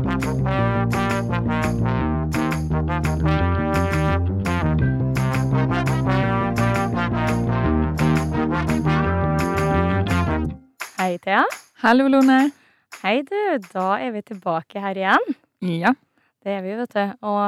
Hei, 0.00 0.06
Thea. 11.20 11.44
Hallo, 11.82 12.08
Lone. 12.08 12.50
Hei, 13.02 13.20
du. 13.28 13.36
Da 13.74 13.98
er 14.00 14.14
vi 14.14 14.22
tilbake 14.24 14.80
her 14.80 14.96
igjen. 14.96 15.36
Ja. 15.68 15.92
Det 16.40 16.48
er 16.48 16.64
vi, 16.64 16.72
vet 16.80 16.96
du. 16.96 17.02
Og 17.28 17.44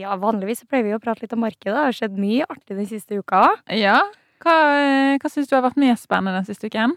ja, 0.00 0.16
vanligvis 0.16 0.64
pleier 0.64 0.86
vi 0.86 0.96
å 0.96 1.02
prate 1.04 1.26
litt 1.26 1.36
om 1.36 1.44
markedet. 1.44 1.74
Det 1.74 1.84
har 1.84 1.92
skjedd 2.00 2.16
mye 2.16 2.48
artig 2.48 2.80
den 2.80 2.88
siste 2.88 3.20
uka. 3.20 3.44
ja. 3.76 4.00
Hva, 4.40 4.56
eh, 4.78 5.18
hva 5.20 5.28
syns 5.28 5.50
du 5.50 5.56
har 5.58 5.64
vært 5.66 5.76
mest 5.82 6.08
spennende 6.08 6.38
den 6.40 6.48
siste 6.48 6.70
uken? 6.70 6.96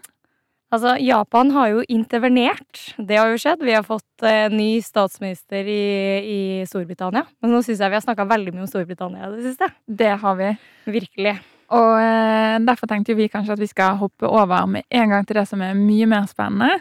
Altså, 0.72 0.94
Japan 1.04 1.50
har 1.52 1.68
jo 1.68 1.82
intervenert. 1.92 2.80
Det 2.96 3.18
har 3.20 3.28
jo 3.28 3.40
skjedd. 3.40 3.60
Vi 3.66 3.74
har 3.76 3.84
fått 3.84 4.24
eh, 4.24 4.48
ny 4.48 4.80
statsminister 4.80 5.68
i, 5.68 5.82
i 6.24 6.40
Storbritannia. 6.68 7.26
Men 7.44 7.52
nå 7.52 7.60
syns 7.60 7.82
jeg 7.82 7.92
vi 7.92 7.98
har 7.98 8.04
snakka 8.04 8.24
veldig 8.30 8.54
mye 8.54 8.64
om 8.64 8.70
Storbritannia 8.70 9.28
i 9.28 9.34
det 9.34 9.50
siste. 9.50 9.68
Det 9.84 10.14
har 10.22 10.38
vi. 10.40 10.48
Virkelig. 10.96 11.36
Og 11.76 11.92
eh, 12.00 12.56
derfor 12.64 12.88
tenkte 12.88 13.16
vi 13.18 13.28
kanskje 13.32 13.56
at 13.56 13.60
vi 13.60 13.68
skal 13.68 13.98
hoppe 14.00 14.28
over 14.28 14.64
med 14.68 14.88
en 14.88 15.12
gang 15.12 15.28
til 15.28 15.40
det 15.40 15.46
som 15.50 15.60
er 15.64 15.76
mye 15.76 16.08
mer 16.08 16.28
spennende. 16.30 16.80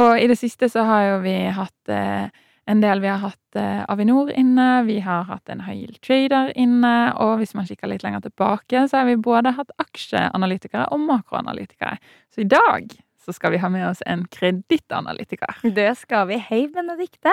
Og 0.00 0.14
i 0.16 0.28
det 0.30 0.38
siste 0.40 0.70
så 0.72 0.84
har 0.88 1.02
jo 1.08 1.18
vi 1.24 1.34
hatt 1.52 1.92
eh, 1.92 2.28
en 2.68 2.82
del 2.84 3.00
Vi 3.00 3.08
har 3.08 3.20
hatt 3.22 3.56
eh, 3.56 3.82
Avinor 3.88 4.30
inne, 4.36 4.84
vi 4.84 4.98
har 5.04 5.24
hatt 5.28 5.48
en 5.52 5.64
high 5.64 6.00
trader 6.04 6.52
inne, 6.56 6.94
og 7.16 7.38
hvis 7.40 7.54
man 7.56 7.68
kikker 7.68 7.88
litt 7.88 8.04
lenger 8.04 8.26
tilbake, 8.26 8.84
så 8.88 9.00
har 9.00 9.08
vi 9.08 9.16
både 9.16 9.54
hatt 9.56 9.72
aksjeanalytikere 9.80 10.90
og 10.92 11.04
makroanalytikere. 11.08 11.96
Så 12.32 12.44
i 12.44 12.48
dag 12.48 12.92
så 13.28 13.34
skal 13.36 13.52
vi 13.52 13.58
ha 13.60 13.68
med 13.68 13.84
oss 13.90 13.98
en 14.08 14.22
kredittanalytiker. 14.32 15.58
Det 15.76 15.90
skal 16.00 16.30
vi. 16.30 16.38
Hei, 16.40 16.62
Benedikte. 16.72 17.32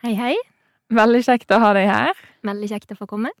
Hei, 0.00 0.14
hei. 0.16 0.34
Veldig 0.94 1.20
kjekt 1.26 1.52
å 1.52 1.58
ha 1.60 1.74
deg 1.76 1.90
her. 1.90 2.22
Veldig 2.48 2.70
kjekt 2.70 2.94
å 2.94 2.96
få 2.96 3.08
komme. 3.10 3.32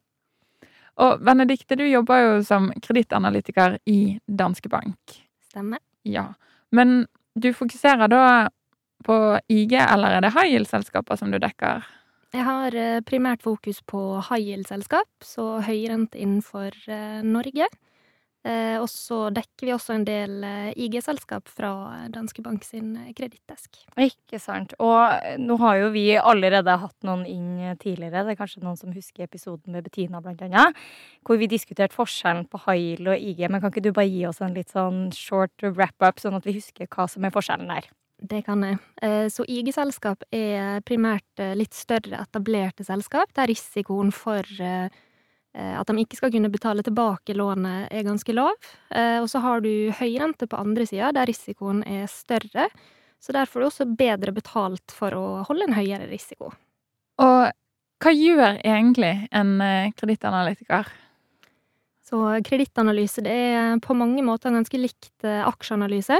Og 1.00 1.22
Benedikte, 1.24 1.78
du 1.80 1.86
jobber 1.88 2.20
jo 2.20 2.34
som 2.44 2.68
kredittanalytiker 2.84 3.78
i 3.88 4.18
Danske 4.28 4.68
Bank. 4.68 5.16
Stemmer. 5.48 5.80
Ja. 6.04 6.26
Men 6.76 7.06
du 7.40 7.48
fokuserer 7.56 8.12
da 8.12 8.24
på 9.04 9.16
IG, 9.48 9.72
eller 9.80 10.18
er 10.18 10.26
det 10.26 10.34
high 10.36 10.52
yield-selskaper 10.52 11.16
som 11.16 11.32
du 11.32 11.40
dekker? 11.40 11.88
Jeg 12.36 12.44
har 12.44 12.76
eh, 12.76 13.00
primært 13.06 13.44
fokus 13.46 13.80
på 13.88 14.02
high 14.28 14.44
yield-selskap, 14.44 15.08
så 15.24 15.62
høyrente 15.64 16.20
innenfor 16.20 16.76
eh, 16.84 17.24
Norge. 17.24 17.72
Eh, 18.44 18.76
og 18.76 18.90
så 18.92 19.30
dekker 19.32 19.64
vi 19.68 19.72
også 19.72 19.94
en 19.94 20.04
del 20.04 20.44
eh, 20.44 20.72
IG-selskap 20.84 21.48
fra 21.48 21.70
Danske 22.12 22.42
Bank 22.44 22.66
sin 22.66 22.90
eh, 23.00 23.12
kredittdesk. 23.16 23.78
Ikke 24.04 24.40
sant. 24.42 24.74
Og 24.84 24.98
eh, 25.16 25.38
nå 25.40 25.56
har 25.62 25.78
jo 25.80 25.88
vi 25.94 26.06
allerede 26.20 26.76
hatt 26.82 27.08
noen 27.08 27.24
inn 27.24 27.78
tidligere. 27.80 28.26
Det 28.26 28.34
er 28.34 28.40
kanskje 28.42 28.64
noen 28.66 28.76
som 28.76 28.92
husker 28.92 29.24
episoden 29.24 29.72
med 29.72 29.86
Bettina, 29.88 30.20
blant 30.20 30.44
annet. 30.44 30.76
Hvor 31.24 31.40
vi 31.40 31.48
diskuterte 31.48 31.96
forskjellen 31.96 32.44
på 32.52 32.60
Hail 32.66 33.08
og 33.08 33.16
IG. 33.16 33.46
Men 33.48 33.64
kan 33.64 33.72
ikke 33.72 33.86
du 33.88 33.92
bare 33.96 34.12
gi 34.12 34.26
oss 34.28 34.42
en 34.44 34.56
litt 34.56 34.72
sånn 34.76 35.06
short 35.16 35.64
wrap-up, 35.64 36.20
sånn 36.20 36.36
at 36.36 36.44
vi 36.44 36.58
husker 36.58 36.90
hva 36.92 37.08
som 37.08 37.24
er 37.24 37.32
forskjellen 37.32 37.72
der? 37.72 37.88
Det 38.24 38.44
kan 38.46 38.62
jeg. 38.62 38.78
Eh, 39.02 39.26
Så 39.32 39.44
IG-selskap 39.48 40.22
er 40.32 40.84
primært 40.86 41.40
eh, 41.42 41.56
litt 41.58 41.74
større 41.74 42.20
etablerte 42.22 42.84
selskap, 42.86 43.32
der 43.36 43.50
risikoen 43.50 44.12
for 44.14 44.44
eh, 44.60 44.86
eh, 44.86 45.02
at 45.54 45.86
de 45.86 46.02
ikke 46.02 46.18
skal 46.18 46.32
kunne 46.34 46.50
betale 46.50 46.82
tilbake 46.82 47.36
lånet, 47.38 47.88
er 47.94 48.02
ganske 48.06 48.34
lav. 48.34 48.54
Eh, 48.90 49.20
Og 49.22 49.28
så 49.30 49.40
har 49.44 49.60
du 49.64 49.70
høyrente 50.00 50.48
på 50.50 50.58
andre 50.58 50.86
sida, 50.86 51.12
der 51.12 51.26
risikoen 51.30 51.84
er 51.86 52.06
større. 52.10 52.68
Så 53.22 53.32
der 53.32 53.46
får 53.46 53.60
du 53.60 53.66
også 53.66 53.86
bedre 53.96 54.32
betalt 54.36 54.92
for 54.92 55.14
å 55.16 55.26
holde 55.48 55.64
en 55.68 55.78
høyere 55.78 56.10
risiko. 56.10 56.52
Og 57.18 57.52
hva 58.04 58.12
gjør 58.12 58.58
egentlig 58.60 59.28
en 59.32 59.60
eh, 59.64 59.92
kredittanalytiker? 59.96 60.90
Så 62.04 62.18
kredittanalyse 62.44 63.22
det 63.24 63.32
er 63.32 63.78
på 63.80 63.94
mange 63.96 64.20
måter 64.26 64.52
ganske 64.52 64.76
likt 64.78 65.24
eh, 65.24 65.40
aksjeanalyse. 65.48 66.18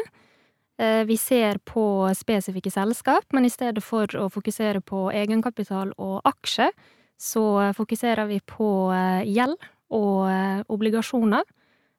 Eh, 0.80 1.02
Vi 1.04 1.16
ser 1.20 1.58
på 1.68 2.08
spesifikke 2.16 2.70
selskap, 2.72 3.26
men 3.32 3.44
i 3.44 3.52
stedet 3.52 3.84
for 3.84 4.08
å 4.16 4.30
fokusere 4.32 4.80
på 4.80 5.10
egenkapital 5.12 5.92
og 5.98 6.22
aksje, 6.24 6.70
så 7.20 7.72
fokuserer 7.76 8.26
vi 8.28 8.40
på 8.40 8.90
eh, 8.94 9.26
gjeld 9.30 9.58
og 9.94 10.24
eh, 10.30 10.64
obligasjoner. 10.72 11.44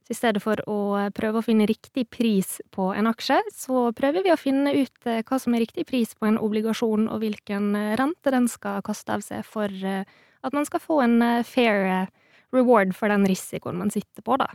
Så 0.06 0.14
i 0.14 0.18
stedet 0.20 0.42
for 0.44 0.60
å 0.70 1.08
prøve 1.18 1.42
å 1.42 1.46
finne 1.46 1.66
riktig 1.66 2.06
pris 2.14 2.60
på 2.76 2.92
en 2.94 3.10
aksje, 3.10 3.40
så 3.50 3.88
prøver 3.98 4.26
vi 4.26 4.34
å 4.34 4.38
finne 4.38 4.76
ut 4.76 5.10
eh, 5.10 5.24
hva 5.26 5.40
som 5.42 5.56
er 5.56 5.66
riktig 5.66 5.88
pris 5.90 6.14
på 6.14 6.28
en 6.30 6.38
obligasjon, 6.38 7.08
og 7.10 7.24
hvilken 7.24 7.72
eh, 7.80 7.96
rente 7.98 8.34
den 8.34 8.46
skal 8.52 8.84
kaste 8.86 9.16
av 9.16 9.26
seg 9.26 9.42
for 9.50 9.72
eh, 9.72 10.06
at 10.46 10.54
man 10.54 10.68
skal 10.70 10.84
få 10.84 11.00
en 11.02 11.18
eh, 11.26 11.42
fair 11.48 11.88
eh, 11.90 12.14
reward 12.54 12.94
for 12.96 13.10
den 13.10 13.26
risikoen 13.26 13.82
man 13.82 13.94
sitter 13.94 14.22
på, 14.26 14.38
da. 14.42 14.52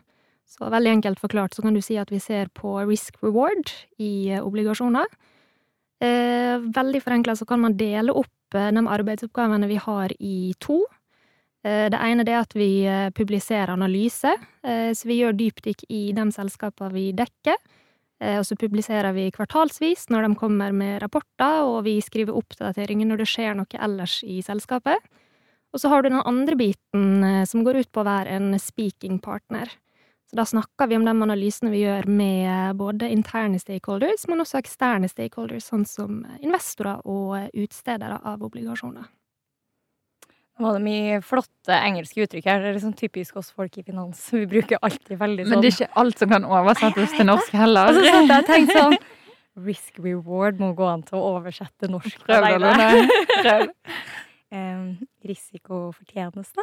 Så 0.51 0.71
veldig 0.71 0.97
enkelt 0.97 1.21
forklart 1.23 1.55
så 1.55 1.63
kan 1.63 1.75
du 1.75 1.83
si 1.83 1.99
at 1.99 2.11
vi 2.11 2.19
ser 2.23 2.51
på 2.55 2.77
risk 2.87 3.19
reward 3.23 3.71
i 4.03 4.31
eh, 4.31 4.43
obligasjoner. 4.43 5.11
Eh, 6.01 6.57
veldig 6.73 7.03
forenkla 7.05 7.35
så 7.37 7.45
kan 7.45 7.61
man 7.61 7.77
dele 7.77 8.15
opp 8.17 8.57
eh, 8.57 8.71
de 8.73 8.85
arbeidsoppgavene 8.89 9.69
vi 9.69 9.77
har 9.81 10.15
i 10.17 10.55
to. 10.59 10.81
Eh, 11.61 11.91
det 11.93 12.01
ene 12.01 12.25
er 12.25 12.39
at 12.41 12.57
vi 12.57 12.87
publiserer 13.17 13.75
analyse, 13.75 14.33
eh, 14.65 14.93
så 14.97 15.11
vi 15.11 15.21
gjør 15.21 15.37
dypdykk 15.37 15.85
i 15.93 16.03
de 16.17 16.27
selskapene 16.33 16.95
vi 16.97 17.11
dekker. 17.13 17.61
Og 18.21 18.43
så 18.45 18.53
publiserer 18.61 19.15
vi 19.17 19.31
kvartalsvis 19.33 20.11
når 20.13 20.27
de 20.27 20.37
kommer 20.37 20.75
med 20.77 20.99
rapporter, 21.01 21.63
og 21.65 21.87
vi 21.87 21.95
skriver 22.05 22.37
oppdateringer 22.37 23.09
når 23.09 23.23
det 23.23 23.27
skjer 23.31 23.55
noe 23.57 23.81
ellers 23.81 24.19
i 24.29 24.43
selskapet. 24.45 25.01
Og 25.73 25.81
så 25.81 25.89
har 25.89 26.05
du 26.05 26.11
den 26.11 26.21
andre 26.29 26.59
biten 26.61 27.25
som 27.49 27.65
går 27.65 27.79
ut 27.81 27.89
på 27.89 28.03
å 28.03 28.09
være 28.11 28.37
en 28.37 28.59
speaking 28.61 29.23
partner. 29.25 29.73
Så 30.31 30.37
da 30.39 30.45
snakker 30.47 30.87
vi 30.87 30.95
om 30.95 31.03
de 31.05 31.11
analysene 31.11 31.73
vi 31.73 31.81
gjør 31.83 32.07
med 32.07 32.45
eh, 32.47 32.73
både 32.79 33.09
interne 33.11 33.59
stakeholders, 33.59 34.29
men 34.31 34.45
også 34.45 34.61
eksterne 34.61 35.09
stakeholders, 35.11 35.65
sånn 35.67 35.83
som 35.91 36.21
investorer 36.39 37.01
og 37.03 37.33
eh, 37.41 37.49
utstedere 37.65 38.21
av 38.23 38.45
obligasjoner. 38.47 39.09
Det 40.61 40.63
var 40.67 40.77
det 40.77 40.85
mye 40.85 41.19
flotte 41.25 41.73
engelske 41.73 42.23
uttrykk 42.23 42.47
her. 42.47 42.61
Det 42.63 42.69
er 42.71 42.77
liksom 42.77 42.95
typisk 42.95 43.41
oss 43.41 43.49
folk 43.57 43.79
i 43.81 43.83
finans. 43.83 44.21
Vi 44.31 44.45
bruker 44.47 44.79
alltid 44.85 45.19
veldig 45.19 45.49
sånn 45.49 45.55
Men 45.57 45.65
det 45.65 45.73
er 45.73 45.77
ikke 45.81 46.01
alt 46.05 46.23
som 46.23 46.35
kan 46.37 46.47
oversettes 46.47 47.15
til 47.17 47.27
norsk 47.31 47.57
heller. 47.57 47.91
Og 47.91 47.99
så 47.99 48.07
satt 48.07 48.35
jeg 48.37 48.49
tenkte 48.53 48.77
sånn 48.79 48.99
Risk 49.67 49.99
reward 49.99 50.61
må 50.63 50.71
gå 50.79 50.87
an 50.87 51.03
til 51.03 51.19
å 51.19 51.33
oversette 51.35 51.89
norsk. 51.91 52.23
Prøv. 52.23 52.47
Lone. 52.63 52.87
Prøv. 53.43 53.65
Em, 54.55 54.85
risikofortjeneste? 55.27 56.63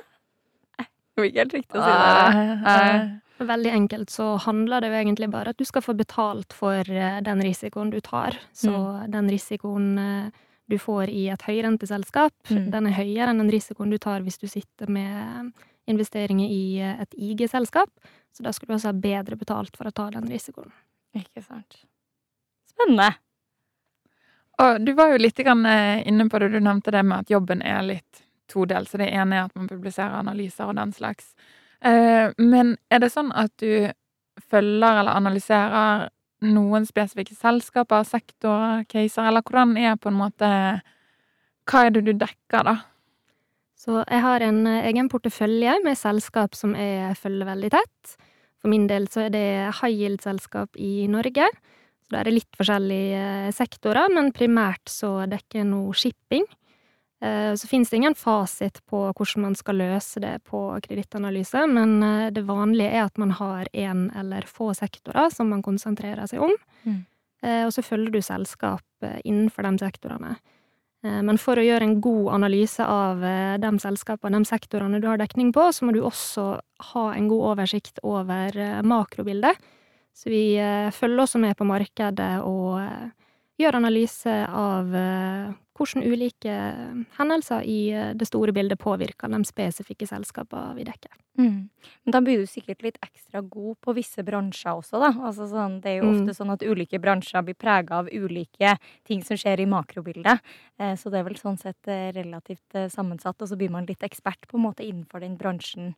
Eh, 0.80 0.88
Det 0.88 1.20
var 1.22 1.28
ikke 1.34 1.44
helt 1.44 1.58
riktig 1.58 1.82
å 1.82 1.84
si 1.84 1.92
det. 1.92 3.27
Veldig 3.38 3.70
enkelt 3.72 4.10
så 4.10 4.32
handler 4.42 4.82
det 4.82 4.90
jo 4.90 4.98
egentlig 4.98 5.30
bare 5.30 5.52
at 5.54 5.58
du 5.60 5.66
skal 5.66 5.84
få 5.86 5.94
betalt 5.98 6.54
for 6.58 6.90
eh, 6.90 7.20
den 7.22 7.42
risikoen 7.46 7.92
du 7.94 8.00
tar. 8.02 8.38
Så 8.54 8.72
den 9.14 9.30
risikoen 9.30 9.92
eh, 10.02 10.32
du 10.68 10.78
får 10.82 11.10
i 11.14 11.28
et 11.32 11.46
høyrenteselskap, 11.48 12.34
Mm. 12.50 12.72
den 12.72 12.88
er 12.88 12.98
høyere 12.98 13.30
enn 13.32 13.38
den 13.44 13.52
risikoen 13.54 13.90
du 13.94 13.98
tar 13.98 14.22
hvis 14.26 14.40
du 14.42 14.48
sitter 14.48 14.90
med 14.90 15.52
investeringer 15.88 16.50
i 16.50 16.80
eh, 16.82 17.02
et 17.02 17.14
IG-selskap. 17.16 17.90
Så 18.34 18.44
da 18.44 18.52
skal 18.54 18.68
du 18.68 18.74
også 18.76 18.92
ha 18.92 18.94
bedre 18.94 19.38
betalt 19.38 19.78
for 19.78 19.88
å 19.88 19.94
ta 19.94 20.10
den 20.14 20.28
risikoen. 20.30 20.72
Ikke 21.16 21.42
sant. 21.46 21.84
Spennende. 22.70 23.14
Og 24.62 24.82
du 24.86 24.94
var 24.98 25.14
jo 25.14 25.22
litt 25.22 25.40
eh, 25.40 26.08
inne 26.10 26.28
på 26.30 26.40
det, 26.40 26.50
du 26.52 26.60
nevnte 26.60 26.92
det 26.92 27.04
med 27.06 27.20
at 27.26 27.30
jobben 27.30 27.62
er 27.62 27.82
litt 27.86 28.24
todelt. 28.50 28.90
Så 28.90 28.98
det 28.98 29.12
ene 29.14 29.36
er 29.38 29.46
at 29.46 29.56
man 29.56 29.70
publiserer 29.70 30.18
analyser 30.20 30.66
og 30.72 30.76
den 30.80 30.94
slags. 30.94 31.34
Eh, 31.88 32.34
Men 32.38 32.76
er 32.92 33.02
det 33.04 33.14
sånn 33.14 33.32
at 33.36 33.54
du 33.62 33.90
følger 34.52 35.02
eller 35.02 35.16
analyserer 35.16 36.10
noen 36.46 36.86
spesifikke 36.86 37.36
selskaper, 37.38 38.06
sektorer, 38.06 38.84
caser, 38.90 39.26
eller 39.26 39.42
hvordan 39.42 39.74
er 39.82 39.98
på 39.98 40.12
en 40.12 40.20
måte 40.20 40.52
Hva 41.68 41.82
er 41.84 41.92
det 41.92 42.06
du 42.08 42.14
dekker, 42.14 42.64
da? 42.64 42.78
Så 43.78 44.02
jeg 44.08 44.22
har 44.24 44.44
en 44.46 44.66
eh, 44.68 44.86
egen 44.90 45.10
portefølje 45.12 45.78
med 45.84 45.98
selskap 46.00 46.56
som 46.56 46.76
jeg 46.76 47.18
følger 47.20 47.50
veldig 47.50 47.72
tett. 47.76 48.14
For 48.62 48.72
min 48.72 48.88
del 48.90 49.06
så 49.12 49.28
er 49.28 49.34
det 49.36 49.48
high 49.82 49.94
yield-selskap 49.94 50.80
i 50.80 51.08
Norge. 51.12 51.50
Så 52.02 52.16
da 52.16 52.22
er 52.22 52.30
det 52.30 52.38
litt 52.38 52.58
forskjellige 52.58 53.26
eh, 53.48 53.52
sektorer, 53.56 54.08
men 54.16 54.32
primært 54.36 54.88
så 54.90 55.28
dekker 55.30 55.62
jeg 55.62 55.70
nå 55.70 55.84
shipping. 55.94 56.48
Eh, 57.22 57.56
Så 57.56 57.68
finnes 57.68 57.90
det 57.90 57.98
ingen 57.98 58.16
fasit 58.16 58.82
på 58.86 59.12
hvordan 59.14 59.42
man 59.42 59.56
skal 59.56 59.76
løse 59.76 60.22
det 60.22 60.44
på 60.46 60.60
kredittanalyse, 60.86 61.64
men 61.68 62.04
eh, 62.04 62.30
det 62.30 62.46
vanlige 62.46 62.92
er 62.94 63.06
at 63.06 63.18
man 63.18 63.32
har 63.32 63.66
én 63.74 64.12
eller 64.20 64.46
få 64.46 64.74
sektorer 64.78 65.32
som 65.34 65.50
man 65.50 65.64
konsentrerer 65.66 66.28
seg 66.30 66.44
om. 66.46 66.54
Mm. 66.86 67.00
Eh, 67.42 67.66
Og 67.66 67.74
så 67.74 67.82
følger 67.82 68.12
du 68.12 68.22
selskap 68.22 68.84
innenfor 69.24 69.64
de 69.64 69.78
sektorene. 69.78 70.38
Men 71.04 71.38
for 71.38 71.56
å 71.56 71.64
gjøre 71.64 71.86
en 71.86 72.02
god 72.02 72.34
analyse 72.34 72.82
av 72.82 73.22
de 73.62 73.70
selskapene, 73.80 74.40
de 74.42 74.50
sektorene 74.50 75.00
du 75.00 75.06
har 75.08 75.20
dekning 75.22 75.54
på, 75.54 75.70
så 75.72 75.86
må 75.86 75.94
du 75.94 76.02
også 76.02 76.60
ha 76.94 77.04
en 77.14 77.28
god 77.30 77.44
oversikt 77.54 78.00
over 78.04 78.82
makrobildet. 78.82 79.56
Så 80.12 80.26
vi 80.34 80.58
følger 80.92 81.22
også 81.22 81.40
med 81.40 81.56
på 81.56 81.70
markedet 81.70 82.42
og 82.42 82.82
gjør 83.62 83.78
analyse 83.78 84.34
av 84.50 84.90
hvordan 85.78 86.06
ulike 86.08 86.54
hendelser 87.18 87.66
i 87.68 87.78
eh, 87.94 88.14
det 88.18 88.28
store 88.28 88.54
bildet 88.56 88.80
påvirker 88.82 89.30
de 89.32 89.40
spesifikke 89.48 90.08
selskapene 90.10 90.76
vi 90.78 90.86
dekker. 90.88 91.14
Mm. 91.38 91.70
Men 92.06 92.16
da 92.16 92.22
blir 92.26 92.42
du 92.42 92.50
sikkert 92.50 92.82
litt 92.86 92.98
ekstra 93.06 93.44
god 93.46 93.78
på 93.86 93.94
visse 93.98 94.26
bransjer 94.26 94.82
også, 94.82 95.02
da. 95.04 95.12
Altså 95.30 95.48
sånn, 95.52 95.80
det 95.84 95.94
er 95.94 96.00
jo 96.02 96.10
ofte 96.10 96.34
mm. 96.34 96.38
sånn 96.40 96.56
at 96.56 96.66
ulike 96.66 97.02
bransjer 97.04 97.46
blir 97.46 97.60
prega 97.60 98.02
av 98.02 98.10
ulike 98.12 98.74
ting 99.08 99.24
som 99.26 99.40
skjer 99.40 99.62
i 99.62 99.70
makrobildet. 99.70 100.44
Eh, 100.82 100.96
så 100.98 101.14
det 101.14 101.22
er 101.22 101.30
vel 101.30 101.40
sånn 101.40 101.62
sett 101.62 101.92
eh, 101.92 102.10
relativt 102.18 102.82
sammensatt, 102.94 103.40
og 103.42 103.52
så 103.52 103.60
blir 103.60 103.74
man 103.74 103.88
litt 103.90 104.06
ekspert 104.06 104.50
på 104.50 104.58
en 104.58 104.68
måte 104.70 104.86
innenfor 104.86 105.22
den 105.24 105.38
bransjen 105.40 105.94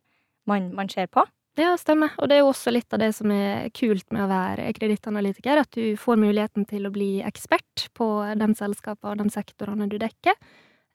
man, 0.48 0.72
man 0.76 0.92
ser 0.92 1.08
på. 1.12 1.24
Ja, 1.58 1.74
stemmer. 1.76 2.14
Og 2.18 2.30
det 2.30 2.36
er 2.36 2.44
jo 2.44 2.52
også 2.52 2.72
litt 2.72 2.92
av 2.94 3.02
det 3.02 3.10
som 3.16 3.30
er 3.34 3.68
kult 3.74 4.06
med 4.14 4.22
å 4.24 4.30
være 4.30 4.70
kredittanalytiker, 4.76 5.60
at 5.64 5.74
du 5.74 5.96
får 5.98 6.20
muligheten 6.20 6.66
til 6.70 6.86
å 6.86 6.94
bli 6.94 7.10
ekspert 7.26 7.88
på 7.96 8.06
de 8.38 8.48
selskapene 8.56 9.12
og 9.12 9.20
de 9.24 9.34
sektorene 9.34 9.88
du 9.90 9.98
dekker. 10.00 10.38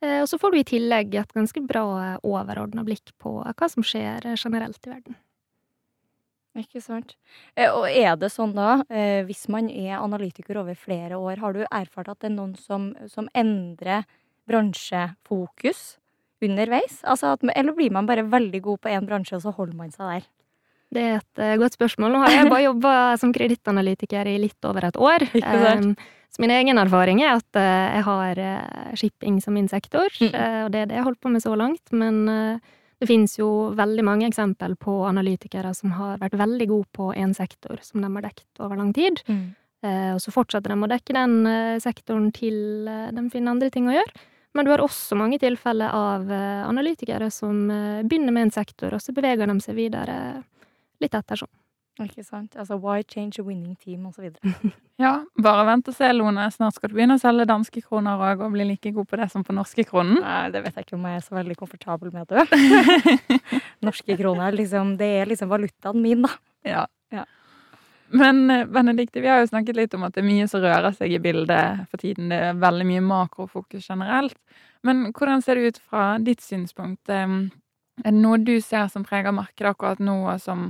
Eh, 0.04 0.22
og 0.22 0.30
så 0.32 0.40
får 0.40 0.54
du 0.54 0.60
i 0.62 0.68
tillegg 0.72 1.16
et 1.20 1.36
ganske 1.36 1.62
bra 1.68 1.86
overordna 2.24 2.86
blikk 2.88 3.14
på 3.22 3.38
hva 3.44 3.70
som 3.72 3.86
skjer 3.86 4.32
generelt 4.36 4.80
i 4.88 4.94
verden. 4.94 5.20
Ikke 6.56 6.80
sant. 6.80 7.18
Eh, 7.60 7.68
og 7.68 7.90
er 7.90 8.16
det 8.16 8.32
sånn 8.32 8.56
da, 8.56 8.80
eh, 8.88 9.26
hvis 9.28 9.50
man 9.52 9.68
er 9.70 10.00
analytiker 10.00 10.62
over 10.62 10.78
flere 10.80 11.20
år, 11.20 11.42
har 11.44 11.54
du 11.54 11.66
erfart 11.68 12.10
at 12.14 12.22
det 12.24 12.32
er 12.32 12.38
noen 12.38 12.56
som, 12.56 12.94
som 13.12 13.28
endrer 13.36 14.08
bransjefokus 14.48 15.98
underveis? 16.46 17.02
Altså 17.04 17.34
at, 17.36 17.44
eller 17.52 17.76
blir 17.76 17.92
man 17.92 18.08
bare 18.08 18.24
veldig 18.24 18.62
god 18.64 18.82
på 18.82 18.96
én 18.96 19.08
bransje, 19.08 19.36
og 19.36 19.44
så 19.44 19.56
holder 19.58 19.76
man 19.76 19.92
seg 19.92 20.08
der? 20.14 20.32
Det 20.96 21.04
er 21.04 21.18
et 21.20 21.42
uh, 21.42 21.56
godt 21.60 21.76
spørsmål. 21.76 22.14
Nå 22.14 22.22
har 22.24 22.34
jeg 22.34 22.52
bare 22.52 22.68
jobba 22.70 22.92
som 23.20 23.34
kredittanalytiker 23.36 24.30
i 24.32 24.38
litt 24.42 24.68
over 24.68 24.92
et 24.92 25.00
år. 25.00 25.28
Um, 25.56 25.94
så 26.34 26.42
min 26.44 26.52
egen 26.52 26.76
erfaring 26.82 27.22
er 27.24 27.38
at 27.38 27.58
uh, 27.58 27.96
jeg 27.96 28.04
har 28.04 28.40
uh, 28.44 28.96
shipping 28.98 29.38
som 29.44 29.56
min 29.56 29.70
sektor, 29.72 30.10
mm. 30.20 30.34
og 30.66 30.72
det 30.74 30.82
er 30.82 30.90
det 30.90 30.98
jeg 30.98 31.00
har 31.00 31.08
holdt 31.08 31.22
på 31.24 31.32
med 31.32 31.44
så 31.44 31.54
langt. 31.56 31.94
Men 31.96 32.26
det 33.00 33.08
finnes 33.08 33.38
jo 33.38 33.72
veldig 33.76 34.04
mange 34.08 34.28
eksempel 34.28 34.76
på 34.80 34.98
analytikere 35.08 35.72
som 35.78 35.94
har 35.96 36.20
vært 36.20 36.36
veldig 36.40 36.68
gode 36.72 36.90
på 36.96 37.12
én 37.16 37.36
sektor 37.36 37.80
som 37.84 38.04
de 38.04 38.10
har 38.12 38.26
dekket 38.28 38.64
over 38.64 38.80
lang 38.80 38.92
tid. 38.96 39.22
Mm. 39.28 39.46
og 40.16 40.22
så 40.24 40.32
fortsetter 40.34 40.74
de 40.74 40.78
å 40.84 40.90
dekke 40.90 41.16
den 41.16 41.36
sektoren 41.84 42.32
til 42.36 42.88
de 42.88 43.26
finner 43.32 43.54
andre 43.54 43.70
ting 43.72 43.88
å 43.92 43.96
gjøre. 43.96 44.26
Men 44.56 44.66
du 44.66 44.72
har 44.72 44.84
også 44.84 45.16
mange 45.20 45.40
tilfeller 45.40 45.92
av 45.92 46.32
analytikere 46.32 47.30
som 47.32 47.68
begynner 48.08 48.36
med 48.36 48.48
en 48.48 48.56
sektor, 48.56 48.96
og 48.96 49.04
så 49.04 49.16
beveger 49.16 49.52
de 49.52 49.60
seg 49.64 49.80
videre 49.80 50.20
litt 51.04 51.16
ettersom. 51.18 51.52
Ikke 52.04 52.26
sant. 52.26 52.58
Altså 52.60 52.76
why 52.82 53.04
change 53.08 53.40
a 53.40 53.46
winning 53.46 53.76
team, 53.80 54.04
og 54.10 54.16
så 54.18 54.26
videre. 54.26 54.72
ja, 55.04 55.14
bare 55.40 55.64
vent 55.70 55.88
og 55.88 55.96
se, 55.96 56.10
Lone. 56.12 56.48
Snart 56.52 56.76
skal 56.76 56.92
du 56.92 56.98
begynne 56.98 57.16
å 57.16 57.22
selge 57.22 57.48
danske 57.48 57.84
kroner 57.86 58.20
òg, 58.20 58.44
og 58.44 58.52
bli 58.56 58.66
like 58.68 58.92
god 58.96 59.08
på 59.08 59.20
det 59.22 59.30
som 59.32 59.46
på 59.48 59.56
norske 59.56 59.86
kronen. 59.88 60.20
Nei, 60.20 60.50
det 60.52 60.66
vet 60.66 60.76
jeg 60.76 60.90
ikke 60.90 60.98
om 60.98 61.08
jeg 61.08 61.22
er 61.22 61.24
så 61.24 61.38
veldig 61.38 61.58
komfortabel 61.62 62.12
med, 62.16 62.28
du. 62.28 62.36
norske 63.88 64.20
kroner, 64.20 64.60
liksom, 64.60 64.98
det 65.00 65.12
er 65.22 65.32
liksom 65.32 65.52
valutaen 65.54 66.04
min, 66.04 66.28
da. 66.28 66.36
Ja. 66.68 66.84
ja. 67.16 67.24
Men 68.12 68.44
eh, 68.52 68.68
Benedikte, 68.68 69.24
vi 69.24 69.32
har 69.32 69.40
jo 69.40 69.54
snakket 69.54 69.80
litt 69.80 69.96
om 69.96 70.04
at 70.04 70.18
det 70.18 70.26
er 70.26 70.28
mye 70.28 70.52
som 70.52 70.66
rører 70.66 70.92
seg 70.98 71.16
i 71.16 71.22
bildet 71.24 71.86
for 71.88 72.02
tiden. 72.02 72.28
Det 72.34 72.42
er 72.50 72.60
veldig 72.60 72.90
mye 72.92 73.06
makrofokus 73.08 73.88
generelt. 73.88 74.36
Men 74.86 75.14
hvordan 75.16 75.42
ser 75.42 75.58
det 75.58 75.72
ut 75.72 75.80
fra 75.80 76.16
ditt 76.22 76.44
synspunkt? 76.44 77.08
Er 78.04 78.12
det 78.12 78.20
noe 78.20 78.42
du 78.44 78.58
ser 78.62 78.90
som 78.92 79.06
preger 79.08 79.36
markedet 79.36 79.72
akkurat 79.72 80.02
nå, 80.04 80.18
og 80.28 80.42
som 80.44 80.70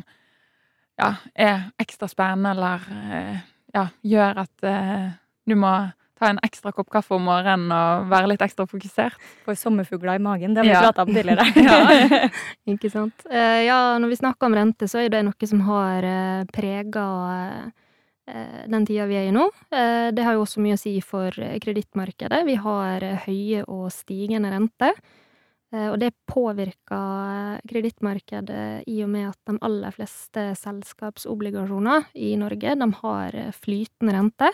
ja, 0.99 1.15
er 1.33 1.69
ekstra 1.81 2.07
spennende, 2.11 2.53
eller 2.53 2.85
eh, 3.11 3.37
ja, 3.75 3.85
gjør 4.05 4.43
at 4.45 4.67
eh, 4.69 5.07
du 5.45 5.55
må 5.59 5.73
ta 6.15 6.29
en 6.31 6.39
ekstra 6.45 6.71
kopp 6.71 6.87
kaffe 6.93 7.15
om 7.17 7.25
morgenen 7.27 7.71
og 7.75 8.05
være 8.11 8.31
litt 8.31 8.43
ekstra 8.45 8.65
fokusert. 8.69 9.17
Får 9.45 9.57
sommerfugler 9.59 10.15
i 10.15 10.23
magen, 10.23 10.53
det 10.55 10.63
har 10.63 10.69
vi 10.69 10.71
ja. 10.71 10.83
prata 10.85 11.03
om 11.03 11.11
tidligere. 11.11 11.47
ja. 11.67 12.29
Ikke 12.75 12.91
sant. 12.93 13.25
Uh, 13.27 13.61
ja, 13.65 13.79
når 13.99 14.13
vi 14.13 14.19
snakker 14.21 14.47
om 14.47 14.55
rente, 14.55 14.87
så 14.91 15.03
er 15.03 15.11
det 15.11 15.25
noe 15.27 15.49
som 15.51 15.65
har 15.67 16.07
uh, 16.07 16.45
prega 16.55 17.03
uh, 17.25 17.65
den 18.71 18.87
tida 18.87 19.09
vi 19.09 19.19
er 19.19 19.27
i 19.29 19.33
nå. 19.35 19.43
Det 19.69 20.23
har 20.25 20.33
jo 20.33 20.41
også 20.41 20.57
mye 20.63 20.73
å 20.73 20.79
si 20.81 20.95
for 21.05 21.29
kredittmarkedet. 21.61 22.39
Vi 22.47 22.55
har 22.57 23.03
høye 23.27 23.59
og 23.69 23.91
stigende 23.93 24.49
renter. 24.49 24.97
Eh, 25.75 25.89
og 25.91 25.99
det 26.01 26.13
påvirker 26.29 27.59
kredittmarkedet 27.67 28.85
i 28.91 29.01
og 29.03 29.11
med 29.11 29.29
at 29.31 29.49
de 29.49 29.57
aller 29.65 29.95
fleste 29.95 30.47
selskapsobligasjoner 30.61 32.09
i 32.15 32.33
Norge, 32.39 32.77
de 32.79 32.89
har 33.01 33.37
flytende 33.59 34.15
rente. 34.15 34.51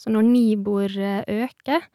Så 0.00 0.12
når 0.12 0.26
Nibor 0.28 0.92
eh, 1.00 1.22
øker, 1.44 1.86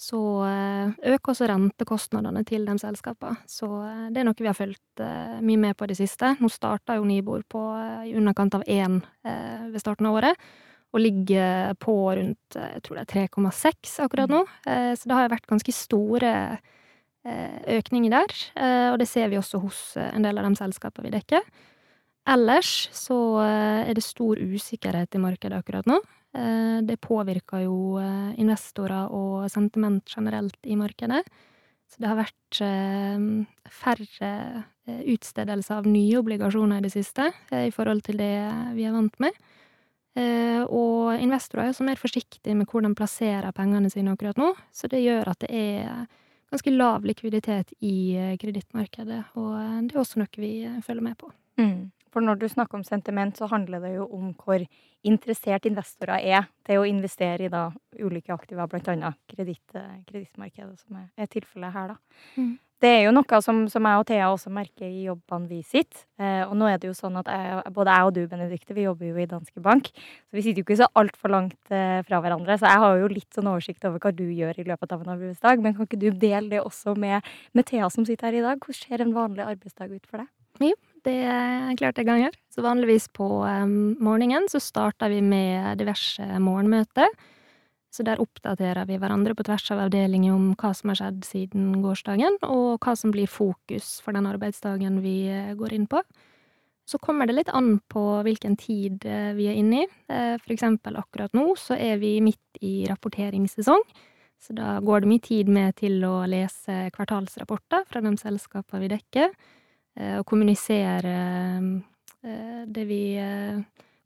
så 0.00 0.20
eh, 0.48 1.12
øker 1.12 1.32
også 1.32 1.48
rentekostnadene 1.48 2.42
til 2.48 2.64
de 2.68 2.76
selskapene. 2.80 3.36
Så 3.48 3.68
det 4.10 4.22
er 4.22 4.28
noe 4.28 4.40
vi 4.40 4.48
har 4.48 4.56
fulgt 4.56 5.04
mye 5.44 5.60
med 5.60 5.76
på 5.76 5.86
i 5.86 5.92
det 5.92 6.00
siste. 6.00 6.34
Nå 6.40 6.48
starta 6.52 6.96
jo 6.96 7.06
Nibor 7.08 7.44
på 7.48 7.62
i 8.08 8.16
underkant 8.16 8.56
av 8.56 8.64
én 8.64 8.98
ved 9.22 9.78
starten 9.80 10.08
av 10.08 10.16
året, 10.16 10.48
og 10.90 11.04
ligger 11.04 11.76
på 11.78 11.94
rundt 12.16 12.56
jeg 12.56 12.80
tror 12.82 12.98
det 12.98 13.04
er 13.04 13.28
3,6 13.28 13.92
akkurat 14.06 14.32
nå. 14.32 14.40
Så 14.64 15.06
det 15.06 15.16
har 15.16 15.30
vært 15.30 15.46
ganske 15.52 15.74
store 15.76 16.32
Eh, 16.32 16.79
økning 17.24 18.08
der, 18.08 18.32
eh, 18.56 18.88
og 18.92 18.98
det 19.00 19.08
ser 19.08 19.28
vi 19.28 19.36
også 19.36 19.60
hos 19.60 19.96
eh, 19.96 20.08
en 20.14 20.24
del 20.24 20.38
av 20.40 20.46
de 20.48 20.56
selskapene 20.56 21.08
vi 21.08 21.16
dekker. 21.18 21.44
Ellers 22.30 22.88
så 22.94 23.16
er 23.42 23.94
det 23.96 24.04
stor 24.04 24.38
usikkerhet 24.38 25.16
i 25.16 25.20
markedet 25.22 25.56
akkurat 25.56 25.86
nå. 25.88 25.96
Det 26.84 26.98
påvirker 27.02 27.64
jo 27.64 27.96
investorer 28.38 29.08
og 29.10 29.48
sentiment 29.50 30.04
generelt 30.06 30.68
i 30.68 30.76
markedet. 30.78 31.24
Så 31.90 31.96
det 31.98 32.10
har 32.10 32.20
vært 32.20 32.60
færre 33.80 34.30
utstedelser 34.86 35.80
av 35.80 35.88
nye 35.88 36.20
obligasjoner 36.20 36.78
i 36.78 36.86
det 36.86 36.92
siste 36.92 37.32
i 37.56 37.72
forhold 37.74 38.04
til 38.06 38.20
det 38.20 38.36
vi 38.76 38.86
er 38.86 38.94
vant 38.94 39.16
med. 39.24 39.42
Og 40.68 41.16
investorer 41.16 41.64
er 41.64 41.72
også 41.72 41.88
mer 41.88 41.98
forsiktige 41.98 42.54
med 42.54 42.68
hvor 42.70 42.84
de 42.84 42.94
plasserer 42.94 43.50
pengene 43.56 43.90
sine 43.90 44.12
akkurat 44.12 44.38
nå, 44.38 44.52
så 44.70 44.92
det 44.92 45.02
gjør 45.02 45.32
at 45.32 45.48
det 45.48 45.50
er 45.50 46.04
ganske 46.50 46.72
lav 46.74 47.06
likviditet 47.06 47.72
i 47.80 48.16
eh, 48.16 48.36
kredittmarkedet, 48.40 49.22
og 49.38 49.54
eh, 49.60 49.80
det 49.86 49.96
er 49.96 50.02
også 50.02 50.20
noe 50.22 50.42
vi 50.42 50.52
eh, 50.66 50.80
følger 50.86 51.06
med 51.06 51.18
på. 51.20 51.30
Mm. 51.60 51.90
For 52.10 52.26
når 52.26 52.40
du 52.40 52.48
snakker 52.50 52.78
om 52.78 52.84
sentiment, 52.86 53.36
så 53.38 53.46
handler 53.50 53.84
det 53.84 53.92
jo 53.94 54.08
om 54.16 54.32
hvor 54.34 54.64
interessert 55.06 55.68
investorer 55.70 56.18
er 56.18 56.48
til 56.66 56.80
å 56.80 56.88
investere 56.88 57.46
i 57.46 57.52
da 57.52 57.68
ulike 58.00 58.34
aktiver, 58.34 58.66
annet 58.90 59.20
kredittmarkedet, 59.30 60.74
som 60.82 60.98
er 60.98 61.30
tilfellet 61.30 61.76
her, 61.76 61.94
da. 61.94 62.24
Mm. 62.34 62.56
Det 62.80 62.88
er 62.88 63.02
jo 63.04 63.10
noe 63.12 63.38
som, 63.44 63.58
som, 63.68 63.84
jeg 63.84 64.00
og 64.00 64.06
Thea 64.08 64.28
også 64.32 64.50
merker 64.56 64.86
i 64.88 65.02
jobbene 65.04 65.50
vi 65.50 65.58
sitter. 65.60 66.00
Eh, 66.16 66.46
og 66.46 66.54
nå 66.56 66.68
er 66.70 66.78
det 66.80 66.88
jo 66.88 66.94
sånn 66.96 67.18
at 67.20 67.28
jeg, 67.28 67.72
både 67.76 67.96
jeg 67.96 68.06
og 68.08 68.14
du, 68.16 68.20
Benedikte, 68.30 68.76
vi 68.76 68.86
jobber 68.86 69.10
jo 69.10 69.18
i 69.20 69.26
Danske 69.28 69.60
Bank. 69.60 69.90
Så 69.92 70.38
vi 70.38 70.44
sitter 70.46 70.62
jo 70.62 70.64
ikke 70.64 70.78
så 70.80 70.88
altfor 70.96 71.34
langt 71.34 71.74
eh, 71.76 71.98
fra 72.08 72.22
hverandre. 72.24 72.56
Så 72.56 72.70
jeg 72.70 72.82
har 72.84 73.02
jo 73.02 73.10
litt 73.12 73.36
sånn 73.36 73.50
oversikt 73.52 73.84
over 73.84 74.00
hva 74.00 74.14
du 74.16 74.24
gjør 74.24 74.62
i 74.62 74.64
løpet 74.70 74.94
av 74.96 75.04
en 75.04 75.12
arbeidsdag. 75.12 75.60
Men 75.60 75.76
kan 75.76 75.90
ikke 75.90 76.00
du 76.00 76.08
dele 76.08 76.48
det 76.54 76.62
også 76.64 76.96
med, 76.96 77.28
med 77.52 77.68
Thea 77.68 77.90
som 77.92 78.06
sitter 78.08 78.30
her 78.30 78.38
i 78.38 78.46
dag? 78.46 78.64
Hvordan 78.64 78.80
ser 78.80 79.04
en 79.04 79.12
vanlig 79.18 79.44
arbeidsdag 79.44 79.92
ut 79.92 80.08
for 80.08 80.24
deg? 80.24 80.30
Jo, 80.70 80.78
det 81.04 81.18
er 81.34 81.76
klart 81.80 82.00
jeg 82.00 82.08
kan. 82.08 82.40
Så 82.52 82.64
vanligvis 82.64 83.10
på 83.12 83.28
um, 83.44 83.76
morgenen 84.00 84.48
så 84.52 84.60
starter 84.60 85.12
vi 85.12 85.20
med 85.24 85.76
diverse 85.80 86.24
morgenmøter 86.40 87.12
så 87.90 88.04
der 88.06 88.22
oppdaterer 88.22 88.86
vi 88.86 88.98
hverandre 89.02 89.34
på 89.34 89.44
tvers 89.46 89.66
av 89.74 89.82
avdelinger 89.86 90.34
om 90.34 90.52
hva 90.58 90.70
som 90.76 90.92
har 90.92 91.00
skjedd 91.00 91.24
siden 91.26 91.80
gårsdagen, 91.82 92.38
og 92.46 92.78
hva 92.84 92.94
som 92.98 93.10
blir 93.14 93.30
fokus 93.30 93.96
for 94.04 94.14
den 94.14 94.28
arbeidsdagen 94.30 95.00
vi 95.02 95.24
eh, 95.26 95.56
går 95.58 95.74
inn 95.74 95.88
på. 95.90 96.02
Så 96.86 96.98
kommer 97.02 97.26
det 97.26 97.36
litt 97.36 97.50
an 97.54 97.78
på 97.90 98.04
hvilken 98.26 98.54
tid 98.58 99.02
eh, 99.06 99.32
vi 99.34 99.48
er 99.50 99.58
inne 99.58 99.82
i. 99.82 99.88
Eh, 100.06 100.36
for 100.38 100.54
eksempel 100.54 101.00
akkurat 101.02 101.34
nå 101.34 101.48
så 101.58 101.74
er 101.74 101.98
vi 102.02 102.14
midt 102.22 102.62
i 102.62 102.84
rapporteringssesong, 102.90 103.82
så 104.40 104.54
da 104.56 104.78
går 104.86 105.02
det 105.02 105.10
mye 105.10 105.26
tid 105.26 105.50
med 105.52 105.74
til 105.82 105.98
å 106.06 106.22
lese 106.30 106.86
kvartalsrapporter 106.94 107.84
fra 107.90 108.00
de 108.06 108.14
selskapene 108.22 108.86
vi 108.86 108.94
dekker, 108.94 109.34
og 110.00 110.22
kommunisere 110.24 111.12
det 112.22 112.84
vi 112.88 113.02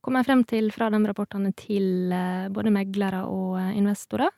kommer 0.04 0.24
frem 0.26 0.44
til 0.48 0.70
fra 0.74 0.90
de 0.92 1.00
rapportene 1.08 1.52
til 1.56 2.12
eh, 2.12 2.50
både 2.52 2.72
meglere 2.74 3.24
og 3.30 3.56
eh, 3.60 3.72
investorer. 3.78 4.32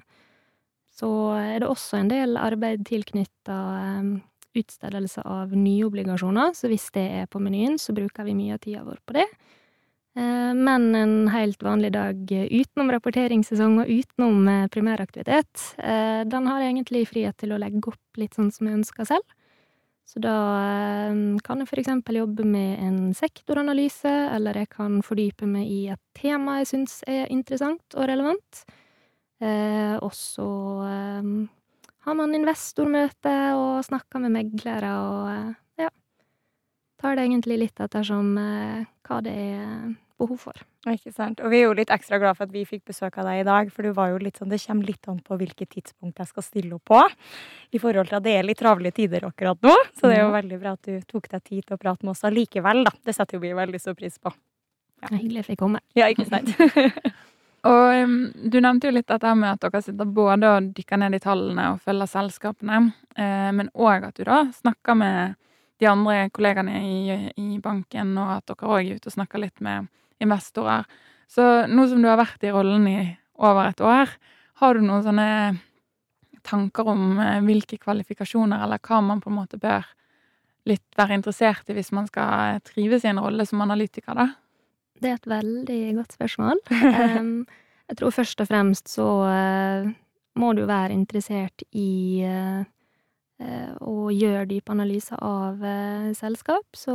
Så 0.97 1.09
er 1.37 1.61
det 1.61 1.69
også 1.69 2.01
en 2.01 2.11
del 2.13 2.39
arbeid 2.41 2.87
tilknytta 2.89 3.59
eh, 3.81 4.13
utstedelse 4.57 5.25
av 5.29 5.53
nye 5.53 5.85
obligasjoner, 5.85 6.55
så 6.57 6.71
hvis 6.73 6.89
det 6.95 7.05
er 7.21 7.27
på 7.29 7.43
menyen, 7.45 7.77
så 7.83 7.93
bruker 7.97 8.25
vi 8.25 8.37
mye 8.39 8.57
av 8.57 8.63
tida 8.65 8.87
vår 8.87 9.03
på 9.05 9.19
det. 9.19 9.27
Men 10.17 10.95
en 10.97 11.27
helt 11.29 11.61
vanlig 11.61 11.91
dag 11.93 12.23
utenom 12.33 12.89
rapporteringssesong 12.95 13.75
og 13.83 13.91
utenom 13.93 14.49
primæraktivitet, 14.73 15.75
den 15.77 16.49
har 16.49 16.63
jeg 16.63 16.71
egentlig 16.71 17.03
frihet 17.11 17.37
til 17.37 17.53
å 17.53 17.59
legge 17.61 17.93
opp 17.93 18.23
litt 18.23 18.39
sånn 18.39 18.49
som 18.49 18.71
jeg 18.71 18.79
ønsker 18.79 19.11
selv. 19.11 19.37
Så 20.07 20.21
da 20.23 20.33
ehm, 20.63 21.39
kan 21.43 21.59
jeg 21.59 21.67
for 21.67 21.83
eksempel 21.83 22.21
jobbe 22.21 22.47
med 22.47 22.79
en 22.79 22.99
sektoranalyse, 23.17 24.13
eller 24.37 24.61
jeg 24.63 24.71
kan 24.71 25.01
fordype 25.03 25.49
meg 25.51 25.67
i 25.67 25.81
et 25.91 26.03
tema 26.15 26.61
jeg 26.61 26.71
syns 26.71 27.01
er 27.11 27.27
interessant 27.35 27.97
og 27.99 28.07
relevant. 28.07 28.63
Eh, 29.43 29.97
og 29.99 30.15
så 30.17 30.47
eh, 30.87 31.33
har 32.07 32.17
man 32.17 32.39
investormøte 32.39 33.35
og 33.59 33.83
snakker 33.85 34.23
med 34.23 34.37
meglere 34.39 34.95
og 35.03 35.31
eh, 35.33 35.53
ja. 35.85 35.91
Tar 37.03 37.19
det 37.19 37.27
egentlig 37.27 37.59
litt 37.67 37.83
ettersom 37.83 38.31
eh, 38.41 38.87
hva 39.05 39.21
det 39.27 39.35
er 39.35 39.91
behov 40.21 40.41
for. 40.41 40.63
Ikke 40.89 41.13
sant. 41.15 41.41
Og 41.45 41.53
vi 41.53 41.61
er 41.61 41.67
jo 41.67 41.75
litt 41.77 41.93
ekstra 41.93 42.19
glad 42.23 42.39
for 42.39 42.47
at 42.47 42.55
vi 42.55 42.65
fikk 42.69 42.87
besøk 42.89 43.19
av 43.21 43.29
deg 43.29 43.43
i 43.43 43.47
dag, 43.47 43.71
for 43.73 43.87
du 43.87 43.93
var 43.97 44.13
jo 44.13 44.21
litt 44.23 44.41
sånn 44.41 44.53
Det 44.53 44.61
kommer 44.63 44.89
litt 44.89 45.09
an 45.11 45.21
på 45.25 45.39
hvilket 45.41 45.71
tidspunkt 45.77 46.23
jeg 46.23 46.31
skal 46.31 46.47
stille 46.47 46.77
opp 46.79 46.85
på, 46.89 47.03
i 47.73 47.83
forhold 47.83 48.11
til 48.11 48.19
at 48.21 48.27
det 48.27 48.37
er 48.39 48.49
litt 48.49 48.61
travle 48.63 48.93
tider 48.97 49.29
akkurat 49.29 49.61
nå. 49.67 49.77
Så 49.99 50.09
det 50.09 50.19
er 50.19 50.25
jo 50.25 50.35
veldig 50.35 50.61
bra 50.63 50.75
at 50.79 50.89
du 50.89 51.01
tok 51.07 51.31
deg 51.33 51.45
tid 51.45 51.67
til 51.67 51.77
å 51.77 51.81
prate 51.81 52.07
med 52.07 52.15
oss 52.17 52.25
allikevel, 52.29 52.85
da. 52.89 52.95
Det 53.05 53.17
setter 53.17 53.39
jo 53.39 53.45
vi 53.45 53.55
veldig 53.57 53.83
stor 53.83 53.97
pris 53.99 54.19
på. 54.19 54.33
Ja. 55.05 55.13
Hyggelig 55.13 55.43
jeg 55.43 55.51
fikk 55.53 55.65
komme. 55.65 55.83
Ja, 55.99 56.09
ikke 56.09 56.29
sant. 56.29 56.53
Og 57.67 58.05
um, 58.05 58.19
du 58.47 58.61
nevnte 58.63 58.87
jo 58.87 58.95
litt 58.95 59.09
dette 59.11 59.33
med 59.35 59.57
at 59.57 59.65
dere 59.65 59.83
sitter 59.83 60.07
både 60.17 60.53
og 60.55 60.69
dykker 60.77 61.01
ned 61.03 61.17
i 61.17 61.23
tallene 61.23 61.73
og 61.73 61.83
følger 61.83 62.11
selskapene, 62.11 62.93
eh, 63.19 63.51
men 63.57 63.73
òg 63.75 64.07
at 64.07 64.21
du 64.21 64.23
da 64.29 64.45
snakker 64.55 64.95
med 64.99 65.35
de 65.83 65.89
andre 65.91 66.29
kollegaene 66.33 66.79
i, 66.79 67.17
i 67.43 67.59
banken, 67.63 68.15
og 68.23 68.37
at 68.39 68.53
dere 68.53 68.71
òg 68.71 68.79
er 68.85 69.01
ute 69.01 69.11
og 69.11 69.17
snakker 69.17 69.43
litt 69.43 69.65
med 69.65 69.91
investorer. 70.23 70.87
Så 71.29 71.67
nå 71.67 71.87
som 71.91 72.03
du 72.03 72.09
har 72.09 72.21
vært 72.21 72.45
i 72.47 72.53
rollen 72.55 72.87
i 72.89 72.99
over 73.43 73.71
et 73.71 73.83
år, 73.85 74.13
har 74.63 74.77
du 74.77 74.85
noen 74.85 75.05
sånne 75.05 75.29
tanker 76.47 76.89
om 76.93 77.19
eh, 77.21 77.43
hvilke 77.45 77.79
kvalifikasjoner 77.83 78.63
eller 78.65 78.81
hva 78.87 79.03
man 79.05 79.21
på 79.23 79.33
en 79.33 79.39
måte 79.41 79.59
bør 79.61 79.85
litt 80.67 80.99
være 80.99 81.19
interessert 81.19 81.69
i 81.71 81.77
hvis 81.77 81.93
man 81.95 82.09
skal 82.11 82.63
trives 82.67 83.05
i 83.05 83.11
en 83.11 83.21
rolle 83.23 83.47
som 83.47 83.63
analytiker, 83.63 84.17
da? 84.17 84.31
Det 84.97 85.11
er 85.11 85.19
et 85.19 85.29
veldig 85.29 85.81
godt 85.99 86.17
spørsmål. 86.17 86.63
jeg 87.91 87.99
tror 87.99 88.15
først 88.15 88.41
og 88.43 88.49
fremst 88.49 88.91
så 88.91 89.07
uh, 89.29 89.91
må 90.41 90.53
du 90.57 90.65
være 90.67 90.97
interessert 90.97 91.67
i 91.77 92.25
å 93.37 93.95
gjøre 94.09 94.47
dype 94.49 94.73
analyser 94.73 95.21
av 95.21 95.61
selskap. 96.17 96.65
Så 96.73 96.95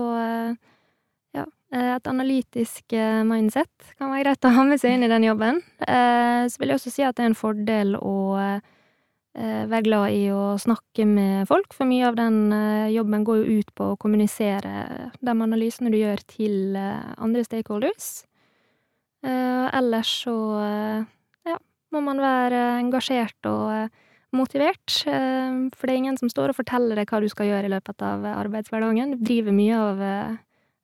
et 1.71 2.07
analytisk 2.07 2.91
mindset 3.23 3.93
kan 3.95 4.11
være 4.11 4.25
greit 4.25 4.47
å 4.47 4.51
ha 4.57 4.63
med 4.67 4.81
seg 4.81 4.97
inn 4.97 5.05
i 5.07 5.11
den 5.11 5.23
jobben. 5.23 5.61
så 5.79 6.59
vil 6.59 6.73
jeg 6.73 6.79
også 6.81 6.91
si 6.91 7.05
at 7.07 7.15
det 7.15 7.23
er 7.23 7.29
en 7.31 7.37
fordel 7.37 7.95
å 7.95 8.15
Eh, 9.31 9.63
være 9.71 9.85
glad 9.85 10.11
i 10.11 10.25
å 10.35 10.57
snakke 10.59 11.05
med 11.07 11.47
folk, 11.47 11.71
for 11.71 11.87
mye 11.87 12.03
av 12.09 12.17
den 12.19 12.51
eh, 12.51 12.91
jobben 12.91 13.23
går 13.23 13.37
jo 13.39 13.61
ut 13.61 13.69
på 13.79 13.85
å 13.93 13.99
kommunisere 13.99 14.73
de 15.23 15.31
analysene 15.31 15.91
du 15.93 15.95
gjør, 16.01 16.19
til 16.27 16.75
eh, 16.75 17.13
andre 17.15 17.45
stakeholders. 17.47 18.11
Ellers 19.21 20.11
så 20.23 20.33
ja, 21.45 21.59
må 21.93 21.99
man 22.01 22.17
være 22.17 22.57
engasjert 22.79 23.45
og 23.45 23.91
motivert, 24.33 24.95
for 25.05 25.83
det 25.85 25.93
er 25.93 25.99
ingen 25.99 26.17
som 26.17 26.31
står 26.31 26.49
og 26.49 26.57
forteller 26.57 26.97
deg 26.97 27.13
hva 27.13 27.19
du 27.21 27.27
skal 27.29 27.51
gjøre 27.51 27.69
i 27.69 27.73
løpet 27.75 28.01
av 28.01 28.25
arbeidshverdagen. 28.31 29.13
Du 29.13 29.21
driver 29.21 29.53
mye 29.53 29.77
av 29.77 30.01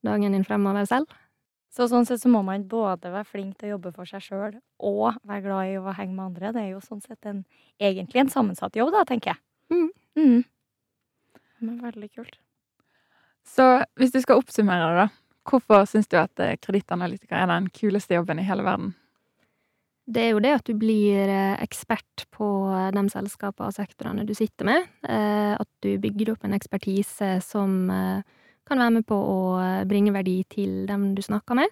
dagen 0.05 0.35
din 0.35 0.45
fremover 0.47 0.85
selv. 0.89 1.09
Så 1.73 1.85
sånn 1.91 2.07
sett 2.09 2.23
så 2.23 2.29
må 2.31 2.41
man 2.45 2.63
både 2.69 3.11
være 3.11 3.27
flink 3.27 3.57
til 3.59 3.69
å 3.69 3.75
jobbe 3.75 3.91
for 3.93 4.09
seg 4.09 4.23
sjøl 4.23 4.55
og 4.81 5.19
være 5.27 5.43
glad 5.45 5.71
i 5.73 5.77
å 5.77 5.93
henge 5.93 6.15
med 6.15 6.25
andre. 6.31 6.53
Det 6.55 6.63
er 6.63 6.71
jo 6.71 6.81
sånn 6.81 7.03
sett 7.03 7.27
en, 7.29 7.43
egentlig 7.77 8.23
en 8.23 8.33
sammensatt 8.33 8.77
jobb, 8.79 8.93
da, 8.95 9.03
tenker 9.05 9.35
jeg. 9.35 9.43
Mm. 9.73 9.89
Mm. 10.17 10.39
Men 11.67 11.79
veldig 11.83 12.09
kult. 12.15 12.39
Så 13.47 13.65
hvis 13.99 14.13
du 14.15 14.19
skal 14.23 14.41
oppsummere 14.41 14.87
det, 14.89 15.05
da. 15.05 15.09
Hvorfor 15.47 15.85
syns 15.87 16.09
du 16.11 16.17
at 16.19 16.41
eh, 16.43 16.57
kredittanalytiker 16.59 17.37
er 17.39 17.51
den 17.51 17.69
kuleste 17.71 18.17
jobben 18.17 18.41
i 18.41 18.47
hele 18.47 18.65
verden? 18.67 18.95
Det 20.07 20.23
er 20.23 20.33
jo 20.33 20.41
det 20.43 20.53
at 20.55 20.67
du 20.67 20.73
blir 20.79 21.29
eh, 21.31 21.55
ekspert 21.63 22.25
på 22.35 22.47
eh, 22.73 22.89
de 22.95 23.03
selskapene 23.11 23.69
og 23.69 23.75
sektorene 23.75 24.25
du 24.27 24.33
sitter 24.35 24.67
med. 24.67 24.89
At 25.07 25.69
du 25.85 25.93
bygger 26.03 26.33
opp 26.33 26.43
en 26.47 26.57
ekspertise 26.57 27.37
som 27.45 27.87
kan 28.67 28.81
være 28.81 28.97
med 28.99 29.07
på 29.07 29.17
å 29.17 29.37
eh, 29.61 29.85
bringe 29.89 30.13
verdi 30.15 30.41
til 30.51 30.85
dem 30.89 31.11
du 31.17 31.23
snakker 31.25 31.57
med. 31.59 31.71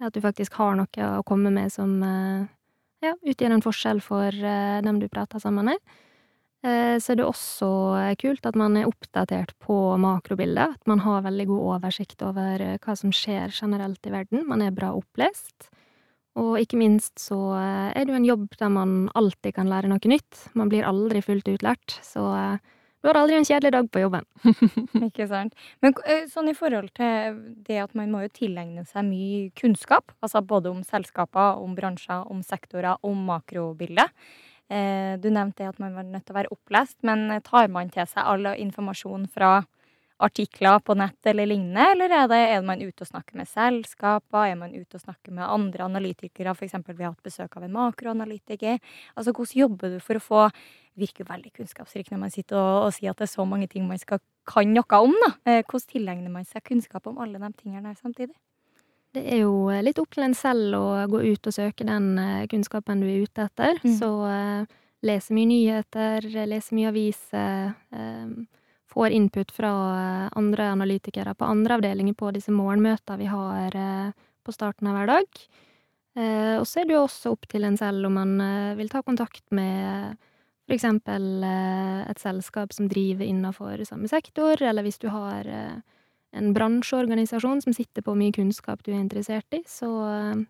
At 0.00 0.14
du 0.14 0.22
faktisk 0.24 0.56
har 0.60 0.78
noe 0.78 1.08
å 1.18 1.24
komme 1.26 1.52
med 1.52 1.72
som 1.72 1.98
eh, 2.06 2.46
ja, 3.04 3.14
utgjør 3.16 3.56
en 3.56 3.64
forskjell 3.64 4.02
for 4.04 4.28
eh, 4.32 4.78
dem 4.86 5.00
du 5.02 5.08
prater 5.12 5.42
sammen 5.42 5.72
med. 5.72 5.98
Så 6.60 7.14
er 7.14 7.16
det 7.16 7.24
også 7.24 7.66
kult 8.20 8.44
at 8.44 8.56
man 8.60 8.74
er 8.76 8.84
oppdatert 8.84 9.54
på 9.64 9.74
makrobildet. 9.96 10.74
At 10.76 10.90
man 10.90 11.00
har 11.00 11.22
veldig 11.24 11.46
god 11.48 11.62
oversikt 11.70 12.20
over 12.20 12.60
hva 12.84 12.96
som 13.00 13.14
skjer 13.16 13.48
generelt 13.48 14.04
i 14.04 14.12
verden. 14.12 14.42
Man 14.44 14.60
er 14.60 14.74
bra 14.76 14.90
opplest. 14.92 15.70
Og 16.36 16.58
ikke 16.60 16.76
minst 16.76 17.16
så 17.16 17.38
er 17.56 18.04
det 18.04 18.12
jo 18.12 18.18
en 18.18 18.28
jobb 18.28 18.44
der 18.60 18.74
man 18.76 18.92
alltid 19.16 19.56
kan 19.56 19.72
lære 19.72 19.88
noe 19.88 20.12
nytt. 20.12 20.50
Man 20.52 20.68
blir 20.68 20.84
aldri 20.84 21.24
fullt 21.24 21.48
utlært. 21.48 21.96
Så 22.04 22.26
du 23.00 23.08
har 23.08 23.16
aldri 23.16 23.38
en 23.38 23.46
kjedelig 23.48 23.72
dag 23.72 23.88
på 23.92 24.02
jobben. 24.02 24.26
Ikke 25.08 25.26
sant. 25.30 25.56
Men 25.80 25.96
eh, 26.04 26.26
sånn 26.28 26.50
i 26.52 26.56
forhold 26.56 26.92
til 26.98 27.40
det 27.66 27.80
at 27.84 27.96
man 27.96 28.12
må 28.12 28.24
jo 28.26 28.32
tilegne 28.36 28.84
seg 28.88 29.06
mye 29.08 29.48
kunnskap, 29.56 30.12
altså 30.20 30.42
både 30.44 30.72
om 30.72 30.84
selskaper, 30.86 31.60
om 31.62 31.74
bransjer, 31.78 32.26
om 32.28 32.44
sektorer, 32.44 33.00
om 33.06 33.24
makrobildet. 33.30 34.12
Eh, 34.70 35.16
du 35.18 35.30
nevnte 35.32 35.66
at 35.66 35.80
man 35.82 35.96
var 35.96 36.06
nødt 36.06 36.28
til 36.28 36.36
å 36.36 36.40
være 36.42 36.54
opplest, 36.54 36.98
men 37.06 37.26
tar 37.46 37.72
man 37.72 37.90
til 37.90 38.06
seg 38.10 38.26
all 38.26 38.52
informasjon 38.52 39.26
fra 39.32 39.60
artikler 40.20 40.80
på 40.84 40.94
nett 40.98 41.26
eller 41.30 41.48
lignende, 41.48 41.86
eller 41.94 42.12
er, 42.12 42.26
det, 42.30 42.40
er 42.52 42.64
man 42.66 42.82
ute 42.82 43.04
og 43.04 43.08
snakker 43.08 43.38
med 43.40 43.48
selskaper, 43.48 44.50
er 44.50 44.58
man 44.60 44.74
ute 44.74 44.98
og 44.98 45.04
snakker 45.04 45.32
med 45.36 45.46
andre 45.46 45.86
analytikere, 45.86 46.52
f.eks. 46.52 46.76
vi 46.88 47.04
har 47.04 47.14
hatt 47.14 47.24
besøk 47.24 47.56
av 47.56 47.64
en 47.66 47.74
makroanalytiker. 47.76 48.78
Altså 49.14 49.32
hvordan 49.32 49.62
jobber 49.62 49.94
du 49.94 49.98
for 50.04 50.20
å 50.20 50.24
få 50.24 50.42
virker 51.00 51.24
veldig 51.24 51.54
kunnskapsrik 51.56 52.10
når 52.12 52.20
man 52.26 52.34
sitter 52.34 52.58
og, 52.58 52.88
og, 52.88 52.92
sier 52.92 53.14
at 53.14 53.22
det 53.22 53.28
er 53.28 53.32
så 53.32 53.46
mange 53.48 53.70
ting 53.70 53.86
man 53.88 54.00
skal 54.00 54.20
kan 54.50 54.68
noe 54.74 55.00
om, 55.00 55.16
da. 55.24 55.32
Eh, 55.48 55.62
hvordan 55.62 55.88
tilegner 55.88 56.32
man 56.32 56.46
seg 56.48 56.64
kunnskap 56.66 57.06
om 57.08 57.20
alle 57.22 57.40
de 57.40 57.52
tingene 57.56 57.94
samtidig? 57.96 58.34
Det 59.14 59.24
er 59.24 59.42
jo 59.42 59.70
litt 59.82 59.98
opp 59.98 60.12
til 60.14 60.26
en 60.26 60.36
selv 60.38 60.76
å 60.76 60.84
gå 61.10 61.22
ut 61.32 61.48
og 61.48 61.54
søke 61.54 61.86
den 61.86 62.12
eh, 62.20 62.46
kunnskapen 62.50 63.02
du 63.02 63.08
er 63.08 63.24
ute 63.24 63.48
etter. 63.48 63.80
Mm. 63.82 63.96
Så 63.96 64.10
lese 65.06 65.34
mye 65.34 65.48
nyheter, 65.48 66.26
lese 66.50 66.76
mye 66.76 66.90
aviser. 66.90 67.72
Uh, 67.94 68.59
får 68.90 69.14
input 69.16 69.52
fra 69.54 69.70
andre 70.36 70.70
analytikere 70.74 71.34
på 71.38 71.46
andre 71.46 71.78
avdelinger 71.78 72.16
på 72.18 72.32
disse 72.34 72.52
morgenmøtene 72.54 73.20
vi 73.20 73.28
har 73.30 73.76
uh, 73.76 74.10
på 74.44 74.54
starten 74.54 74.90
av 74.90 74.98
hver 74.98 75.12
dag. 75.14 75.42
og 76.60 76.64
så 76.66 76.80
er 76.80 76.86
det 76.88 76.94
jo 76.96 77.04
også 77.04 77.30
opp 77.30 77.46
til 77.48 77.62
en 77.64 77.76
selv 77.78 78.08
om 78.08 78.16
man 78.18 78.32
vil 78.76 78.88
ta 78.90 78.98
kontakt 79.06 79.44
med 79.54 80.16
for 80.70 80.76
eksempel 80.76 81.42
eh, 81.42 82.02
et 82.06 82.20
selskap 82.22 82.70
som 82.70 82.86
driver 82.86 83.26
innenfor 83.26 83.80
samme 83.88 84.06
sektor, 84.06 84.54
eller 84.62 84.86
hvis 84.86 85.00
du 85.02 85.08
har 85.10 85.48
eh, 85.50 85.80
en 86.38 86.52
bransjeorganisasjon 86.54 87.64
som 87.64 87.74
sitter 87.74 88.04
på 88.06 88.14
mye 88.14 88.30
kunnskap 88.36 88.84
du 88.86 88.92
er 88.92 89.00
interessert 89.00 89.50
i, 89.58 89.64
så 89.66 89.88
eh, 90.06 90.44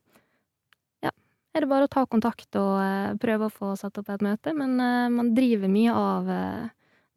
ja, 1.06 1.14
er 1.56 1.64
det 1.64 1.70
bare 1.72 1.88
å 1.88 1.92
ta 1.94 2.04
kontakt 2.04 2.58
og 2.60 3.16
prøve 3.22 3.48
å 3.48 3.54
få 3.54 3.72
satt 3.80 3.96
opp 3.96 4.12
et 4.12 4.26
møte. 4.26 4.52
Men 4.52 4.76
man 5.16 5.32
driver 5.32 5.72
mye 5.72 5.96
av 5.96 6.28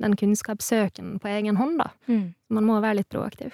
den 0.02 0.16
kunnskapssøken 0.20 1.18
på 1.22 1.30
egen 1.32 1.60
hånd, 1.60 1.78
da. 1.82 1.92
Mm. 2.08 2.34
Man 2.54 2.68
må 2.70 2.80
være 2.84 3.02
litt 3.02 3.12
proaktiv. 3.14 3.54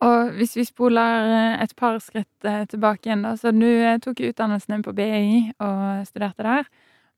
Og 0.00 0.30
hvis 0.38 0.56
vi 0.56 0.64
spoler 0.64 1.58
et 1.60 1.74
par 1.76 1.98
skritt 2.00 2.46
tilbake 2.72 3.04
igjen, 3.04 3.26
da, 3.26 3.34
så 3.36 3.52
du 3.52 3.68
tok 4.00 4.22
utdannelsen 4.30 4.78
din 4.78 4.84
på 4.86 4.94
BI 4.96 5.50
og 5.60 6.06
studerte 6.08 6.46
der. 6.46 6.70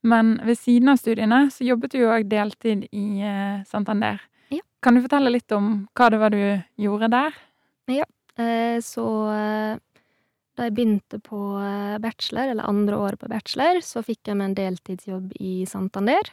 Men 0.03 0.35
ved 0.43 0.59
siden 0.59 0.91
av 0.91 0.99
studiene 0.99 1.45
så 1.51 1.63
jobbet 1.63 1.93
du 1.93 2.01
jo 2.01 2.11
òg 2.11 2.27
deltid 2.27 2.83
i 2.91 3.23
eh, 3.23 3.63
Santander. 3.67 4.19
Ja. 4.51 4.59
Kan 4.83 4.97
du 4.97 5.03
fortelle 5.05 5.31
litt 5.31 5.51
om 5.55 5.85
hva 5.95 6.09
det 6.11 6.19
var 6.19 6.35
du 6.35 6.41
gjorde 6.83 7.07
der? 7.13 7.37
Ja, 7.87 8.07
eh, 8.35 8.81
så 8.83 9.05
eh, 9.31 9.79
da 10.53 10.67
jeg 10.67 10.75
begynte 10.75 11.21
på 11.23 11.39
bachelor, 12.03 12.51
eller 12.51 12.67
andre 12.67 12.99
året 12.99 13.21
på 13.23 13.31
bachelor, 13.31 13.79
så 13.81 14.03
fikk 14.05 14.27
jeg 14.27 14.37
meg 14.37 14.51
en 14.51 14.59
deltidsjobb 14.59 15.31
i 15.39 15.53
Santander. 15.71 16.29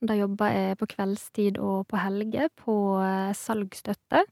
Da 0.00 0.14
jobba 0.14 0.50
jeg 0.54 0.78
på 0.78 0.86
kveldstid 0.94 1.58
og 1.58 1.88
på 1.90 1.98
helger 1.98 2.52
på 2.54 2.74
salgsstøtte. 3.34 4.22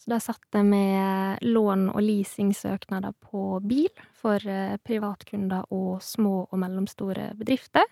Så 0.00 0.10
da 0.10 0.18
satt 0.18 0.56
jeg 0.56 0.64
med 0.66 1.44
lån- 1.44 1.90
og 1.92 2.00
leasingsøknader 2.02 3.12
på 3.20 3.60
bil 3.60 3.90
for 4.18 4.40
privatkunder 4.82 5.68
og 5.70 6.00
små 6.02 6.48
og 6.48 6.58
mellomstore 6.58 7.28
bedrifter. 7.38 7.84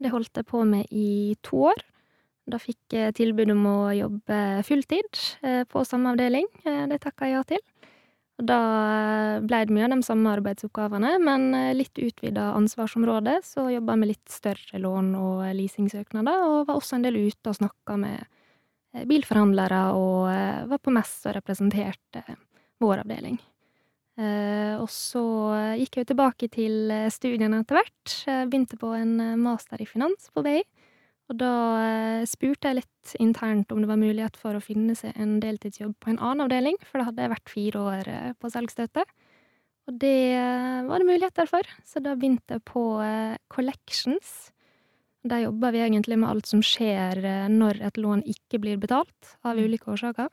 Det 0.00 0.12
holdt 0.12 0.36
jeg 0.36 0.46
på 0.46 0.62
med 0.64 0.86
i 0.92 1.36
to 1.42 1.66
år. 1.72 1.82
Da 2.46 2.60
fikk 2.62 2.94
jeg 2.94 3.14
tilbud 3.18 3.50
om 3.50 3.64
å 3.66 3.78
jobbe 3.96 4.40
fulltid 4.66 5.20
eh, 5.42 5.64
på 5.66 5.82
samme 5.88 6.12
avdeling. 6.12 6.46
Eh, 6.62 6.84
det 6.92 7.00
takka 7.02 7.26
jeg 7.26 7.34
ja 7.34 7.46
til. 7.48 7.62
Og 8.36 8.44
da 8.50 8.60
blei 9.40 9.62
det 9.64 9.72
mye 9.72 9.86
av 9.86 9.94
de 9.94 10.04
samme 10.04 10.32
arbeidsoppgavene, 10.36 11.14
men 11.24 11.48
eh, 11.56 11.74
litt 11.76 11.96
utvida 11.96 12.50
ansvarsområde. 12.56 13.38
Så 13.46 13.68
jobba 13.72 13.96
med 13.96 14.12
litt 14.12 14.32
større 14.32 14.80
lån 14.82 15.14
og 15.18 15.44
leasingsøknader, 15.56 16.46
og 16.46 16.66
var 16.68 16.80
også 16.80 16.98
en 16.98 17.06
del 17.08 17.20
ute 17.28 17.52
og 17.52 17.60
snakka 17.60 18.00
med 18.00 18.32
bilforhandlere 18.96 19.80
og 19.92 20.22
var 20.70 20.80
på 20.80 20.92
messe 20.94 21.28
og 21.28 21.34
representerte 21.36 22.22
vår 22.80 23.02
avdeling. 23.02 23.36
Eh, 24.16 24.74
og 24.80 24.88
så 24.88 25.22
gikk 25.76 25.98
jeg 25.98 26.06
jo 26.06 26.10
tilbake 26.14 26.48
til 26.52 26.92
eh, 26.92 27.08
studiene 27.12 27.60
etter 27.60 27.76
hvert. 27.76 28.14
Begynte 28.48 28.78
på 28.80 28.94
en 28.96 29.18
eh, 29.20 29.36
master 29.40 29.82
i 29.82 29.88
finans 29.88 30.30
på 30.32 30.44
BI. 30.46 30.62
Og 31.26 31.38
da 31.40 31.52
eh, 31.82 32.24
spurte 32.28 32.70
jeg 32.70 32.80
litt 32.80 33.14
internt 33.22 33.72
om 33.74 33.80
det 33.82 33.90
var 33.90 33.98
mulighet 33.98 34.36
for 34.38 34.54
å 34.54 34.62
finne 34.62 34.94
seg 34.98 35.16
en 35.18 35.38
deltidsjobb 35.42 35.96
på 36.02 36.12
en 36.12 36.20
annen 36.20 36.44
avdeling, 36.46 36.78
for 36.86 37.02
da 37.02 37.08
hadde 37.08 37.24
jeg 37.24 37.32
vært 37.34 37.52
fire 37.52 37.82
år 37.82 38.10
eh, 38.12 38.28
på 38.38 38.50
salgsstøtet. 38.54 39.14
Og 39.90 39.98
det 40.02 40.18
eh, 40.36 40.86
var 40.86 41.02
det 41.02 41.08
muligheter 41.08 41.50
for, 41.50 41.66
så 41.86 42.02
da 42.02 42.14
begynte 42.14 42.58
jeg 42.58 42.66
på 42.70 42.84
Collections. 43.52 44.52
Der 45.26 45.42
jobber 45.48 45.74
vi 45.74 45.82
egentlig 45.82 46.20
med 46.22 46.30
alt 46.30 46.46
som 46.46 46.62
skjer 46.62 47.18
når 47.50 47.80
et 47.88 47.96
lån 47.98 48.22
ikke 48.30 48.60
blir 48.62 48.78
betalt, 48.78 49.34
av 49.42 49.58
ulike 49.58 49.90
årsaker. 49.90 50.30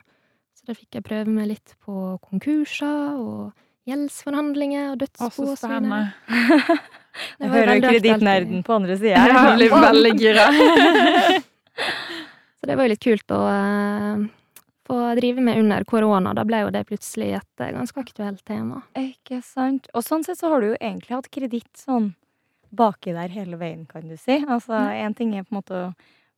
Så 0.53 0.69
da 0.69 0.77
fikk 0.77 0.99
jeg 0.99 1.07
prøve 1.07 1.33
meg 1.33 1.49
litt 1.55 1.73
på 1.81 2.19
konkurser 2.21 3.17
og 3.17 3.89
gjeldsforhandlinger 3.89 4.91
og 4.91 5.01
dødsbo 5.01 5.47
og 5.49 5.57
så 5.57 5.71
videre. 5.73 6.77
Jeg 7.41 7.51
hører 7.53 7.77
jo 7.77 7.89
kredittnerden 7.89 8.63
på 8.65 8.77
andre 8.77 8.97
sida. 8.97 9.25
Ja, 9.29 9.43
veldig, 9.51 9.69
veldig 9.71 10.13
gira. 10.19 10.47
Så 12.59 12.69
det 12.69 12.77
var 12.79 12.87
jo 12.87 12.93
litt 12.93 13.03
kult 13.03 13.33
å 13.35 13.41
eh, 13.51 14.23
få 14.87 14.97
drive 15.19 15.43
med 15.43 15.59
under 15.59 15.83
korona. 15.89 16.33
Da 16.33 16.45
ble 16.47 16.63
jo 16.63 16.73
det 16.73 16.85
plutselig 16.89 17.33
et 17.39 17.63
eh, 17.63 17.73
ganske 17.75 17.99
aktuelt 17.99 18.43
tema. 18.47 18.81
Ikke 18.99 19.41
sant. 19.45 19.89
Og 19.93 20.05
sånn 20.05 20.25
sett 20.25 20.39
så 20.39 20.51
har 20.53 20.63
du 20.63 20.71
jo 20.71 20.79
egentlig 20.79 21.17
hatt 21.17 21.31
kreditt 21.33 21.71
sånn 21.79 22.13
baki 22.73 23.13
der 23.13 23.29
hele 23.33 23.59
veien, 23.61 23.85
kan 23.89 24.07
du 24.09 24.17
si. 24.17 24.39
Altså, 24.47 24.73
én 24.73 25.13
ting 25.17 25.35
er 25.37 25.45
på 25.45 25.53
en 25.53 25.59
måte 25.59 25.75
å, 25.77 25.91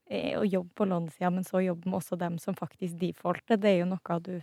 eh, 0.10 0.34
å 0.39 0.44
jobbe 0.44 0.74
på 0.75 0.89
lånesida, 0.89 1.32
men 1.32 1.48
så 1.48 1.63
jobbe 1.63 1.88
med 1.88 2.01
også 2.01 2.20
dem 2.20 2.38
som 2.41 2.58
faktisk 2.58 2.98
defaulter. 3.00 3.62
Det 3.62 3.72
er 3.72 3.79
jo 3.84 3.91
noe 3.94 4.20
du 4.25 4.36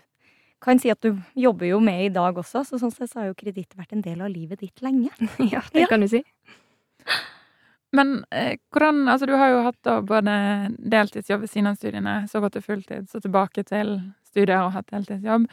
kan 0.62 0.78
si 0.78 0.90
at 0.92 1.00
du 1.02 1.16
jobber 1.38 1.66
jo 1.68 1.80
med 1.82 2.04
i 2.06 2.12
dag 2.14 2.36
også, 2.38 2.62
så 2.66 2.78
sånn 2.80 2.92
sett 2.94 3.10
så 3.10 3.20
har 3.22 3.30
jo 3.32 3.34
kreditt 3.38 3.74
vært 3.78 3.92
en 3.96 4.02
del 4.04 4.20
av 4.22 4.30
livet 4.32 4.60
ditt 4.62 4.82
lenge. 4.84 5.10
ja, 5.52 5.62
det 5.74 5.84
Ja. 5.84 5.90
kan 5.90 6.00
du 6.04 6.08
si. 6.10 6.22
Men 7.92 8.24
eh, 8.32 8.56
hvordan 8.72 9.02
Altså, 9.10 9.26
du 9.28 9.34
har 9.36 9.50
jo 9.52 9.62
hatt 9.66 9.78
da 9.84 9.98
både 10.00 10.34
deltidsjobb 10.78 11.42
ved 11.44 11.50
siden 11.52 11.68
av 11.72 11.76
studiene, 11.76 12.14
så 12.30 12.40
gått 12.40 12.54
til 12.56 12.64
fulltid, 12.64 13.08
så 13.10 13.20
tilbake 13.20 13.64
til 13.68 13.98
studier 14.30 14.62
og 14.64 14.72
hatt 14.78 14.88
deltidsjobb. 14.94 15.44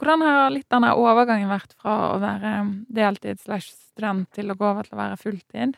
Hvordan 0.00 0.22
har 0.24 0.52
litt 0.54 0.68
denne 0.72 0.94
overgangen 0.96 1.50
vært 1.50 1.74
fra 1.80 1.96
å 2.14 2.20
være 2.22 2.52
deltid 2.88 3.40
slash 3.42 3.72
student 3.74 4.30
til 4.32 4.52
å 4.52 4.56
gå 4.56 4.64
over 4.70 4.86
til 4.86 4.96
å 4.96 5.00
være 5.02 5.18
fulltid? 5.20 5.74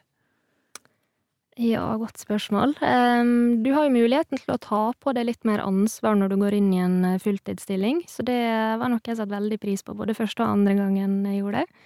Ja, 1.61 1.85
godt 2.00 2.16
spørsmål. 2.16 2.73
Du 2.80 3.71
har 3.76 3.85
jo 3.85 3.92
muligheten 3.92 4.40
til 4.40 4.54
å 4.54 4.61
ta 4.62 4.82
på 4.97 5.12
deg 5.12 5.26
litt 5.28 5.44
mer 5.44 5.61
ansvar 5.61 6.16
når 6.16 6.32
du 6.32 6.37
går 6.40 6.56
inn 6.56 6.71
i 6.73 6.80
en 6.80 6.94
eh, 7.04 7.18
fulltidsstilling, 7.21 8.00
så 8.09 8.25
det 8.25 8.40
var 8.80 8.88
noe 8.88 9.04
jeg 9.04 9.18
satte 9.18 9.35
veldig 9.35 9.59
pris 9.61 9.85
på, 9.85 9.92
både 9.99 10.16
første 10.16 10.40
og 10.40 10.54
andre 10.54 10.78
gangen 10.78 11.18
jeg 11.28 11.42
gjorde 11.42 11.61
det. 11.61 11.82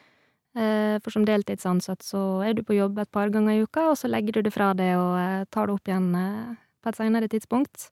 Eh, 0.56 0.94
For 1.02 1.16
som 1.16 1.26
deltidsansatt 1.26 2.06
så 2.06 2.23
er 2.46 2.54
du 2.54 2.62
på 2.62 2.78
jobb 2.78 3.02
et 3.02 3.11
par 3.11 3.35
ganger 3.35 3.56
i 3.56 3.66
uka, 3.66 3.88
og 3.90 3.99
så 3.99 4.11
legger 4.12 4.38
du 4.38 4.46
det 4.46 4.54
fra 4.54 4.70
deg 4.78 4.94
og 5.00 5.18
eh, 5.18 5.49
tar 5.50 5.66
det 5.66 5.75
opp 5.80 5.90
igjen 5.90 6.12
på 6.14 6.92
et 6.92 7.00
senere 7.02 7.32
tidspunkt. 7.32 7.90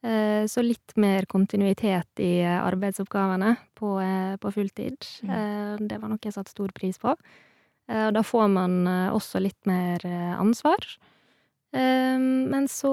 Så 0.00 0.62
litt 0.64 0.94
mer 0.96 1.26
kontinuitet 1.28 2.22
i 2.24 2.40
arbeidsoppgavene 2.40 3.50
på, 3.76 3.90
på 4.40 4.52
fulltid. 4.54 4.96
Mm. 5.28 5.82
Det 5.90 5.98
var 6.00 6.08
noe 6.08 6.24
jeg 6.24 6.32
satte 6.32 6.54
stor 6.54 6.72
pris 6.72 6.96
på. 6.96 7.12
Eh, 7.90 8.06
Og 8.08 8.14
da 8.14 8.22
får 8.22 8.48
man 8.54 8.80
eh, 8.86 9.12
også 9.16 9.42
litt 9.42 9.58
mer 9.66 10.04
eh, 10.06 10.34
ansvar. 10.38 10.86
Men 11.70 12.64
så 12.66 12.90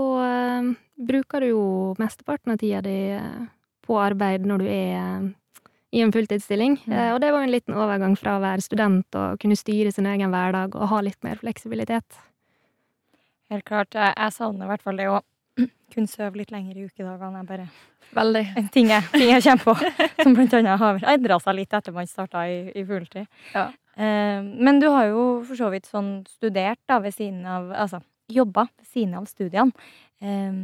bruker 1.02 1.42
du 1.42 1.48
jo 1.48 1.62
mesteparten 1.98 2.52
av 2.54 2.60
tida 2.62 2.84
di 2.86 3.18
på 3.88 3.98
arbeid 3.98 4.46
når 4.46 4.62
du 4.62 4.68
er 4.70 5.24
i 5.96 6.02
en 6.04 6.12
fulltidsstilling. 6.12 6.78
Mm. 6.86 6.94
Eh, 6.94 7.14
Og 7.16 7.22
det 7.22 7.32
var 7.32 7.44
en 7.44 7.52
liten 7.54 7.74
overgang 7.78 8.16
fra 8.20 8.36
å 8.38 8.44
være 8.44 8.62
student 8.62 9.18
og 9.18 9.40
kunne 9.42 9.58
styre 9.58 9.92
sin 9.96 10.06
egen 10.10 10.34
hverdag 10.34 10.76
og 10.76 10.90
ha 10.92 11.02
litt 11.02 11.18
mer 11.26 11.40
fleksibilitet. 11.42 12.20
Helt 13.50 13.66
klart. 13.66 13.96
Jeg, 13.96 14.32
savner 14.36 14.68
i 14.68 14.72
hvert 14.74 14.84
fall 14.84 15.00
det 15.00 15.08
å 15.10 15.22
kunne 15.94 16.12
sove 16.12 16.42
litt 16.42 16.52
lenger 16.52 16.78
i 16.78 16.88
ukedagene. 16.90 17.42
Jeg 17.42 17.48
bare 17.50 17.70
Veldig. 18.18 18.46
en 18.60 18.70
ting 18.72 18.92
jeg, 18.92 19.04
ting 19.14 19.30
jeg 19.32 19.44
kommer 19.44 19.64
på, 19.64 19.92
som 20.24 20.36
blant 20.36 20.54
annet 20.60 20.80
har 20.84 21.02
endra 21.16 21.40
seg 21.44 21.58
litt 21.62 21.74
etter 21.76 21.96
man 21.96 22.08
starta 22.08 22.46
i, 22.52 22.60
i 22.76 22.86
fulltid. 22.88 23.28
Ja. 23.56 23.70
Eh, 23.98 24.42
men 24.44 24.80
du 24.80 24.88
har 24.94 25.10
jo 25.10 25.24
for 25.48 25.58
så 25.60 25.72
vidt 25.74 25.90
sånn 25.90 26.22
studert 26.30 26.80
da 26.90 27.00
ved 27.02 27.16
siden 27.16 27.46
av 27.50 27.72
Altså 27.74 28.04
jobba 28.30 28.68
ved 28.70 28.86
siden 28.86 29.16
av 29.18 29.26
studiene. 29.30 29.72
Eh, 30.22 30.60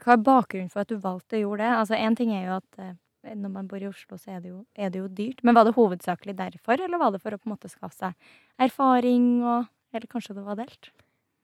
hva 0.00 0.14
er 0.14 0.24
bakgrunnen 0.26 0.70
for 0.70 0.84
at 0.84 0.90
du 0.90 0.98
valgte 1.00 1.38
å 1.38 1.44
gjøre 1.44 1.62
det? 1.64 1.70
Altså 1.78 1.98
Én 1.98 2.18
ting 2.18 2.34
er 2.34 2.46
jo 2.48 2.58
at 2.58 2.82
eh, 2.82 2.94
når 3.34 3.52
man 3.52 3.68
bor 3.68 3.82
i 3.82 3.88
Oslo, 3.88 4.16
så 4.16 4.36
er 4.36 4.40
det, 4.44 4.52
jo, 4.52 4.62
er 4.76 4.92
det 4.92 5.00
jo 5.02 5.08
dyrt. 5.08 5.42
Men 5.44 5.56
var 5.56 5.66
det 5.68 5.76
hovedsakelig 5.76 6.36
derfor, 6.38 6.80
eller 6.80 7.00
var 7.00 7.12
det 7.12 7.20
for 7.22 7.36
å 7.36 7.40
på 7.40 7.48
en 7.48 7.54
måte 7.54 7.72
skaffe 7.72 7.96
seg 7.96 8.32
erfaring 8.60 9.42
og 9.42 9.68
Eller 9.90 10.06
kanskje 10.06 10.36
det 10.36 10.44
var 10.46 10.54
delt? 10.54 10.92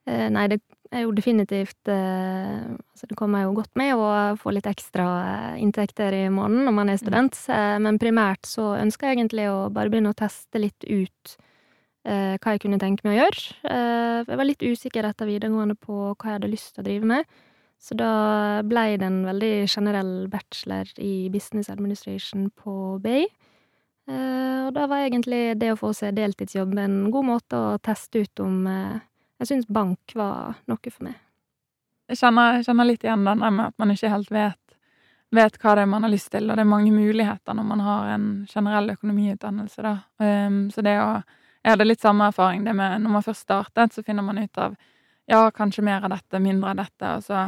Eh, 0.06 0.28
Nei, 0.30 0.46
det 0.52 0.60
er 0.94 1.02
jo 1.02 1.10
definitivt 1.16 1.88
eh, 1.90 2.62
Altså, 2.70 3.08
det 3.10 3.16
kommer 3.18 3.42
jo 3.42 3.56
godt 3.56 3.72
med 3.78 3.94
å 3.98 4.06
få 4.38 4.52
litt 4.54 4.68
ekstra 4.70 5.06
eh, 5.56 5.62
inntekter 5.64 6.14
i 6.14 6.26
måneden 6.30 6.68
når 6.68 6.76
man 6.76 6.92
er 6.92 7.00
student, 7.00 7.34
eh, 7.50 7.74
men 7.82 7.98
primært 7.98 8.46
så 8.46 8.74
ønsker 8.78 9.10
jeg 9.10 9.18
egentlig 9.18 9.48
å 9.50 9.66
bare 9.74 9.90
begynne 9.92 10.12
å 10.14 10.18
teste 10.18 10.62
litt 10.62 10.86
ut 10.86 11.34
eh, 12.06 12.36
hva 12.38 12.54
jeg 12.54 12.62
kunne 12.62 12.78
tenke 12.82 13.02
meg 13.06 13.16
å 13.16 13.24
gjøre. 13.24 13.42
Eh, 13.66 14.20
Jeg 14.30 14.38
var 14.40 14.48
litt 14.48 14.62
usikker 14.62 15.10
etter 15.10 15.28
videregående 15.28 15.74
på 15.76 15.98
hva 16.14 16.30
jeg 16.30 16.38
hadde 16.38 16.52
lyst 16.54 16.72
til 16.76 16.84
å 16.84 16.86
drive 16.86 17.10
med, 17.10 17.26
så 17.82 17.98
da 17.98 18.12
blei 18.64 18.94
det 18.96 19.04
en 19.10 19.18
veldig 19.26 19.52
generell 19.68 20.14
bachelor 20.32 20.88
i 21.02 21.28
business 21.34 21.68
administration 21.68 22.46
på 22.56 22.76
BI. 23.04 23.26
Og 24.06 24.70
da 24.72 24.86
var 24.86 25.02
egentlig 25.04 25.58
det 25.60 25.72
å 25.74 25.76
få 25.78 25.90
seg 25.94 26.14
deltidsjobb 26.16 26.72
en 26.78 26.96
god 27.12 27.26
måte 27.26 27.58
å 27.58 27.76
teste 27.84 28.22
ut 28.24 28.40
om 28.42 28.62
jeg 29.38 29.50
syns 29.50 29.68
bank 29.68 30.14
var 30.14 30.56
noe 30.66 30.92
for 30.92 31.08
meg. 31.08 31.18
Jeg 32.06 32.20
kjenner, 32.20 32.58
jeg 32.58 32.68
kjenner 32.68 32.86
litt 32.88 33.04
igjen 33.04 33.26
den 33.26 33.42
med 33.42 33.64
at 33.66 33.76
man 33.82 33.92
ikke 33.92 34.10
helt 34.12 34.30
vet, 34.30 34.76
vet 35.34 35.56
hva 35.62 35.74
det 35.74 35.84
er 35.84 35.90
man 35.90 36.06
har 36.06 36.12
lyst 36.12 36.30
til, 36.32 36.46
og 36.46 36.56
det 36.56 36.62
er 36.62 36.70
mange 36.70 36.92
muligheter 36.94 37.56
når 37.56 37.66
man 37.66 37.82
har 37.82 38.12
en 38.14 38.28
generell 38.50 38.92
økonomiutdannelse, 38.94 39.82
da. 39.82 39.96
Um, 40.22 40.66
så 40.70 40.84
det 40.86 41.00
å 41.02 41.10
Jeg 41.66 41.74
hadde 41.74 41.84
litt 41.88 42.00
samme 42.00 42.28
erfaring 42.30 42.60
det 42.62 42.76
med 42.78 43.00
når 43.02 43.10
man 43.10 43.22
først 43.26 43.42
startet, 43.42 43.90
så 43.92 44.02
finner 44.06 44.22
man 44.22 44.38
ut 44.38 44.58
av 44.62 44.76
ja, 45.26 45.50
kanskje 45.50 45.82
mer 45.82 46.04
av 46.06 46.12
dette, 46.12 46.38
mindre 46.38 46.70
av 46.70 46.76
dette, 46.78 47.08
og 47.16 47.24
så 47.26 47.40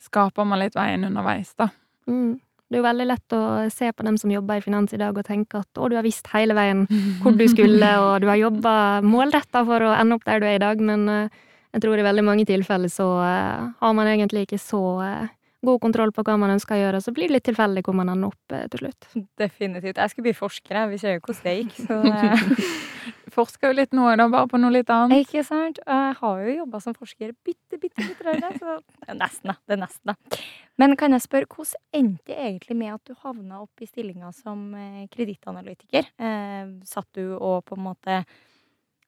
skaper 0.00 0.46
man 0.46 0.60
litt 0.60 0.76
veien 0.78 1.02
underveis, 1.08 1.50
da. 1.58 1.66
Mm. 2.06 2.38
Det 2.74 2.80
er 2.80 2.82
jo 2.82 2.88
veldig 2.88 3.04
lett 3.06 3.34
å 3.38 3.40
se 3.70 3.88
på 3.94 4.02
dem 4.02 4.16
som 4.18 4.32
jobber 4.34 4.58
i 4.58 4.62
finans 4.64 4.90
i 4.90 4.98
dag 4.98 5.14
og 5.14 5.22
tenke 5.28 5.60
at 5.60 5.78
å, 5.78 5.86
du 5.86 5.94
har 5.94 6.02
visst 6.02 6.26
hele 6.32 6.56
veien 6.58 6.80
hvor 7.22 7.36
du 7.38 7.44
skulle, 7.46 7.90
og 8.02 8.24
du 8.24 8.26
har 8.26 8.40
jobba 8.40 8.72
målretta 9.06 9.62
for 9.68 9.84
å 9.86 9.92
ende 9.94 10.18
opp 10.18 10.24
der 10.26 10.42
du 10.42 10.46
er 10.48 10.56
i 10.58 10.62
dag, 10.64 10.82
men 10.82 11.04
eh, 11.06 11.44
jeg 11.70 11.84
tror 11.84 12.02
i 12.02 12.06
veldig 12.08 12.24
mange 12.26 12.46
tilfeller 12.48 12.90
så 12.90 13.06
eh, 13.22 13.68
har 13.78 13.94
man 13.94 14.10
egentlig 14.10 14.48
ikke 14.48 14.58
så 14.58 14.82
eh, 15.06 15.30
god 15.66 15.80
kontroll 15.82 16.12
på 16.14 16.24
hva 16.26 16.36
man 16.40 16.54
ønsker 16.54 16.76
å 16.76 16.80
gjøre, 16.80 17.00
så 17.04 17.12
blir 17.14 17.30
det 17.30 17.38
litt 17.38 17.46
tilfeldig 17.48 17.84
hvor 17.86 17.96
man 17.98 18.12
ender 18.12 18.32
opp 18.32 18.54
eh, 18.56 18.66
til 18.72 18.84
slutt. 18.84 19.08
Definitivt. 19.40 19.98
Jeg 19.98 20.12
skulle 20.12 20.28
bli 20.28 20.36
forsker, 20.38 20.78
jeg. 20.80 20.90
Vi 20.92 21.00
ser 21.02 21.16
jo 21.16 21.24
hvordan 21.24 21.48
det 21.48 21.56
gikk. 21.60 21.78
Så 21.84 22.00
det, 22.04 22.70
Forsker 23.34 23.72
jo 23.72 23.76
litt 23.80 23.94
nå, 23.96 24.04
da, 24.18 24.28
bare 24.30 24.46
på 24.50 24.60
noe 24.60 24.70
litt 24.70 24.90
annet. 24.94 25.24
ikke 25.24 25.42
sant? 25.46 25.80
Jeg 25.82 26.16
har 26.20 26.42
jo 26.44 26.54
jobba 26.60 26.80
som 26.84 26.94
forsker 26.94 27.32
bitte, 27.44 27.80
bitte 27.82 28.04
litt 28.04 28.20
rørende, 28.22 28.52
så 28.60 28.76
det 28.78 29.10
er 29.10 29.18
nesten, 29.18 29.50
da. 29.50 29.56
Det 29.64 29.74
er 29.74 29.80
nesten, 29.80 30.12
da. 30.12 30.38
Men 30.80 30.94
kan 31.00 31.14
jeg 31.14 31.24
spørre, 31.24 31.50
hvordan 31.50 31.82
endte 31.98 32.30
det 32.30 32.38
egentlig 32.38 32.78
med 32.78 32.94
at 32.94 33.10
du 33.10 33.18
havna 33.24 33.60
opp 33.64 33.82
i 33.82 33.88
stillinga 33.90 34.30
som 34.36 34.68
eh, 34.78 35.04
kredittanalytiker? 35.10 36.10
Eh, 36.14 36.74
satt 36.86 37.10
du 37.18 37.34
og 37.34 37.64
på 37.66 37.78
en 37.78 37.86
måte 37.88 38.22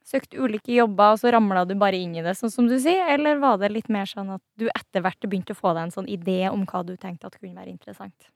søkte 0.07 0.39
ulike 0.39 0.71
jobber, 0.77 1.17
og 1.17 1.19
så 1.19 1.33
ramla 1.35 1.65
du 1.67 1.75
bare 1.75 1.99
inn 1.99 2.15
i 2.15 2.23
det, 2.23 2.37
sånn 2.39 2.53
som 2.55 2.69
du 2.71 2.77
sier? 2.79 3.09
Eller 3.11 3.41
var 3.43 3.59
det 3.59 3.73
litt 3.75 3.89
mer 3.91 4.07
sånn 4.07 4.31
at 4.37 4.43
du 4.59 4.69
etter 4.71 5.03
hvert 5.03 5.27
begynte 5.27 5.57
å 5.57 5.59
få 5.59 5.73
deg 5.75 5.89
en 5.89 5.95
sånn 5.97 6.07
idé 6.09 6.45
om 6.53 6.63
hva 6.71 6.85
du 6.87 6.95
tenkte 6.97 7.27
at 7.27 7.39
kunne 7.41 7.59
være 7.59 7.73
interessant? 7.75 8.29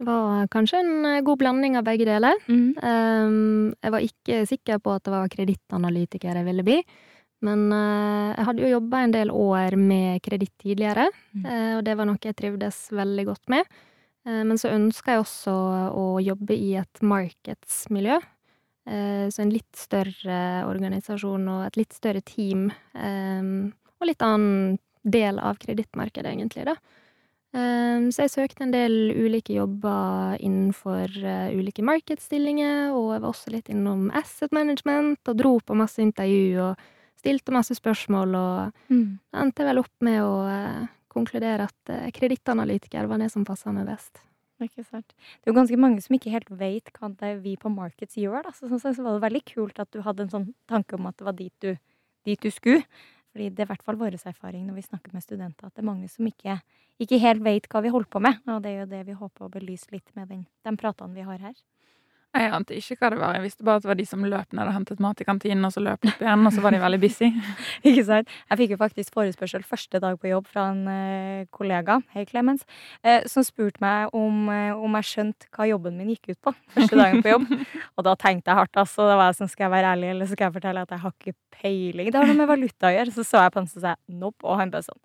Det 0.00 0.06
var 0.08 0.46
kanskje 0.48 0.78
en 0.80 1.04
eh, 1.04 1.20
god 1.20 1.38
blanding 1.42 1.76
av 1.76 1.84
begge 1.84 2.06
deler. 2.08 2.38
Um, 2.48 3.74
jeg 3.84 3.92
var 3.92 4.00
ikke 4.06 4.38
sikker 4.48 4.78
på 4.80 4.94
at 4.96 5.04
det 5.04 5.12
var 5.12 5.28
kredittanalytiker 5.28 6.38
jeg 6.40 6.46
ville 6.48 6.64
bli. 6.64 6.78
Men 7.44 7.66
eh, 7.72 8.32
jeg 8.36 8.46
hadde 8.48 8.64
jo 8.64 8.72
jobba 8.78 9.02
en 9.04 9.12
del 9.14 9.30
år 9.32 9.76
med 9.80 10.20
kreditt 10.24 10.56
tidligere, 10.60 11.06
Mm. 11.36 11.44
eh, 11.46 11.76
og 11.78 11.84
det 11.86 11.94
var 11.96 12.08
noe 12.08 12.18
jeg 12.20 12.34
trivdes 12.36 12.78
veldig 12.90 13.24
godt 13.28 13.48
med. 13.52 13.68
Eh, 14.26 14.40
men 14.44 14.56
så 14.58 14.72
ønska 14.74 15.14
jeg 15.14 15.22
også 15.22 15.52
å 15.94 16.06
jobbe 16.20 16.56
i 16.56 16.74
et 16.80 17.00
marketsmiljø. 17.00 18.18
Eh, 18.88 19.26
så 19.28 19.42
en 19.44 19.52
litt 19.52 19.76
større 19.76 20.38
organisasjon 20.68 21.50
og 21.52 21.66
et 21.66 21.76
litt 21.82 21.96
større 21.96 22.22
team. 22.24 22.70
eh, 22.94 23.74
og 24.00 24.08
litt 24.08 24.22
annen 24.24 24.78
del 25.02 25.38
av 25.38 25.58
kredittmarkedet, 25.60 26.32
egentlig, 26.32 26.64
da. 26.68 26.76
Um, 27.50 28.12
så 28.14 28.28
jeg 28.28 28.30
søkte 28.30 28.62
en 28.62 28.70
del 28.70 29.10
ulike 29.10 29.56
jobber 29.56 30.36
innenfor 30.38 31.10
eh, 31.18 31.50
ulike 31.58 31.82
markedsstillinger, 31.82 32.92
og 32.94 33.08
jeg 33.16 33.24
var 33.24 33.28
også 33.32 33.50
litt 33.50 33.72
innom 33.72 34.06
asset 34.14 34.54
management, 34.54 35.18
og 35.26 35.40
dro 35.40 35.56
på 35.58 35.74
masse 35.74 35.98
intervju 35.98 36.60
og 36.68 36.84
stilte 37.18 37.52
masse 37.52 37.74
spørsmål, 37.74 38.38
og 38.38 38.94
mm. 38.94 39.04
endte 39.42 39.66
vel 39.66 39.82
opp 39.82 40.06
med 40.06 40.22
å 40.22 40.32
eh, 40.46 40.86
konkludere 41.10 41.66
at 41.66 41.94
kredittanalytiker 42.14 43.10
var 43.10 43.18
det 43.18 43.32
som 43.34 43.44
passa 43.44 43.74
meg 43.74 43.90
best. 43.90 44.22
Ikke 44.60 44.84
sant. 44.84 45.14
Det 45.14 45.48
er 45.48 45.52
jo 45.52 45.56
ganske 45.56 45.78
mange 45.80 46.02
som 46.04 46.16
ikke 46.16 46.32
helt 46.34 46.50
vet 46.60 46.90
hva 46.96 47.08
det 47.22 47.30
vi 47.44 47.54
på 47.60 47.72
Markets 47.72 48.18
gjør. 48.20 48.44
Da. 48.44 48.52
Så 48.56 48.68
sånn 48.68 48.82
sett 48.82 48.98
så 48.98 49.06
var 49.06 49.16
det 49.16 49.24
veldig 49.24 49.42
kult 49.48 49.80
at 49.80 49.90
du 49.94 50.02
hadde 50.04 50.26
en 50.26 50.34
sånn 50.34 50.50
tanke 50.70 50.98
om 50.98 51.08
at 51.08 51.16
det 51.16 51.26
var 51.28 51.36
dit 51.38 51.54
du, 51.64 51.72
dit 52.28 52.40
du 52.40 52.52
skulle. 52.52 52.84
Fordi 53.30 53.48
det 53.54 53.62
er 53.62 53.68
i 53.68 53.70
hvert 53.70 53.86
fall 53.86 53.98
vår 54.00 54.18
erfaring 54.18 54.66
når 54.66 54.80
vi 54.80 54.86
snakker 54.88 55.14
med 55.14 55.22
studenter, 55.22 55.68
at 55.68 55.76
det 55.76 55.84
er 55.84 55.86
mange 55.86 56.08
som 56.10 56.26
ikke, 56.26 56.56
ikke 57.00 57.20
helt 57.22 57.44
vet 57.46 57.68
hva 57.70 57.82
vi 57.84 57.92
holder 57.94 58.10
på 58.10 58.22
med. 58.26 58.40
Og 58.50 58.62
det 58.64 58.72
er 58.72 58.80
jo 58.82 58.88
det 58.90 59.02
vi 59.06 59.18
håper 59.20 59.46
å 59.46 59.52
belyse 59.52 59.92
litt 59.94 60.10
med 60.18 60.32
den, 60.32 60.46
de 60.66 60.74
pratene 60.80 61.14
vi 61.14 61.26
har 61.28 61.38
her. 61.38 61.54
Jeg 62.30 62.50
ante 62.54 62.76
ikke 62.78 62.94
hva 63.00 63.08
det 63.10 63.16
var. 63.18 63.34
Jeg 63.34 63.42
visste 63.42 63.64
bare 63.66 63.80
at 63.80 63.82
det 63.82 63.88
var 63.90 63.96
de 63.98 64.04
som 64.06 64.22
løp 64.22 64.52
ned 64.54 64.62
og 64.62 64.74
hentet 64.76 65.00
mat 65.02 65.18
i 65.18 65.24
kantinen, 65.26 65.64
og 65.66 65.72
så 65.74 65.80
løp 65.82 66.06
opp 66.06 66.20
igjen, 66.22 66.44
og 66.46 66.52
så 66.54 66.62
var 66.62 66.76
de 66.76 66.78
veldig 66.78 67.00
busy. 67.02 67.30
Ikke 67.90 68.04
sant? 68.06 68.30
Jeg 68.52 68.60
fikk 68.60 68.74
jo 68.76 68.78
faktisk 68.78 69.16
forespørsel 69.18 69.64
første 69.66 69.98
dag 70.04 70.14
på 70.20 70.30
jobb 70.30 70.46
fra 70.46 70.68
en 70.70 70.84
uh, 70.86 71.48
kollega, 71.50 71.98
hei 72.14 72.22
Clemens, 72.28 72.62
uh, 73.02 73.26
som 73.30 73.42
spurte 73.46 73.82
meg 73.82 74.14
om, 74.14 74.44
uh, 74.46 74.78
om, 74.78 74.94
jeg 75.00 75.08
skjønte 75.08 75.50
hva 75.56 75.66
jobben 75.72 75.98
min 75.98 76.12
gikk 76.14 76.30
ut 76.30 76.38
på 76.46 76.54
første 76.76 77.00
dagen 77.00 77.24
på 77.24 77.34
jobb. 77.34 77.50
og 77.96 78.06
da 78.06 78.14
tenkte 78.22 78.54
jeg 78.54 78.60
hardt, 78.60 78.78
altså. 78.84 79.08
Det 79.10 79.18
var 79.18 79.32
jeg 79.32 79.40
sånn, 79.40 79.52
skal 79.56 79.66
jeg 79.66 79.74
være 79.74 79.90
ærlig, 79.96 80.12
eller 80.14 80.30
så 80.30 80.38
skal 80.38 80.46
jeg 80.46 80.58
fortelle 80.60 80.86
at 80.86 80.94
jeg 80.94 81.04
har 81.08 81.16
ikke 81.18 81.36
peiling. 81.58 82.12
Det 82.12 82.22
har 82.22 82.30
noe 82.30 82.40
med 82.44 82.50
valuta 82.52 82.92
å 82.92 82.94
gjøre. 82.94 83.16
Så 83.16 83.26
så 83.26 83.42
jeg 83.42 83.56
på 83.56 83.62
han 83.64 83.68
og 83.74 83.88
sa 83.88 83.96
nope, 84.22 84.46
og 84.46 84.62
han 84.62 84.70
bare 84.70 84.86
sånn 84.86 85.02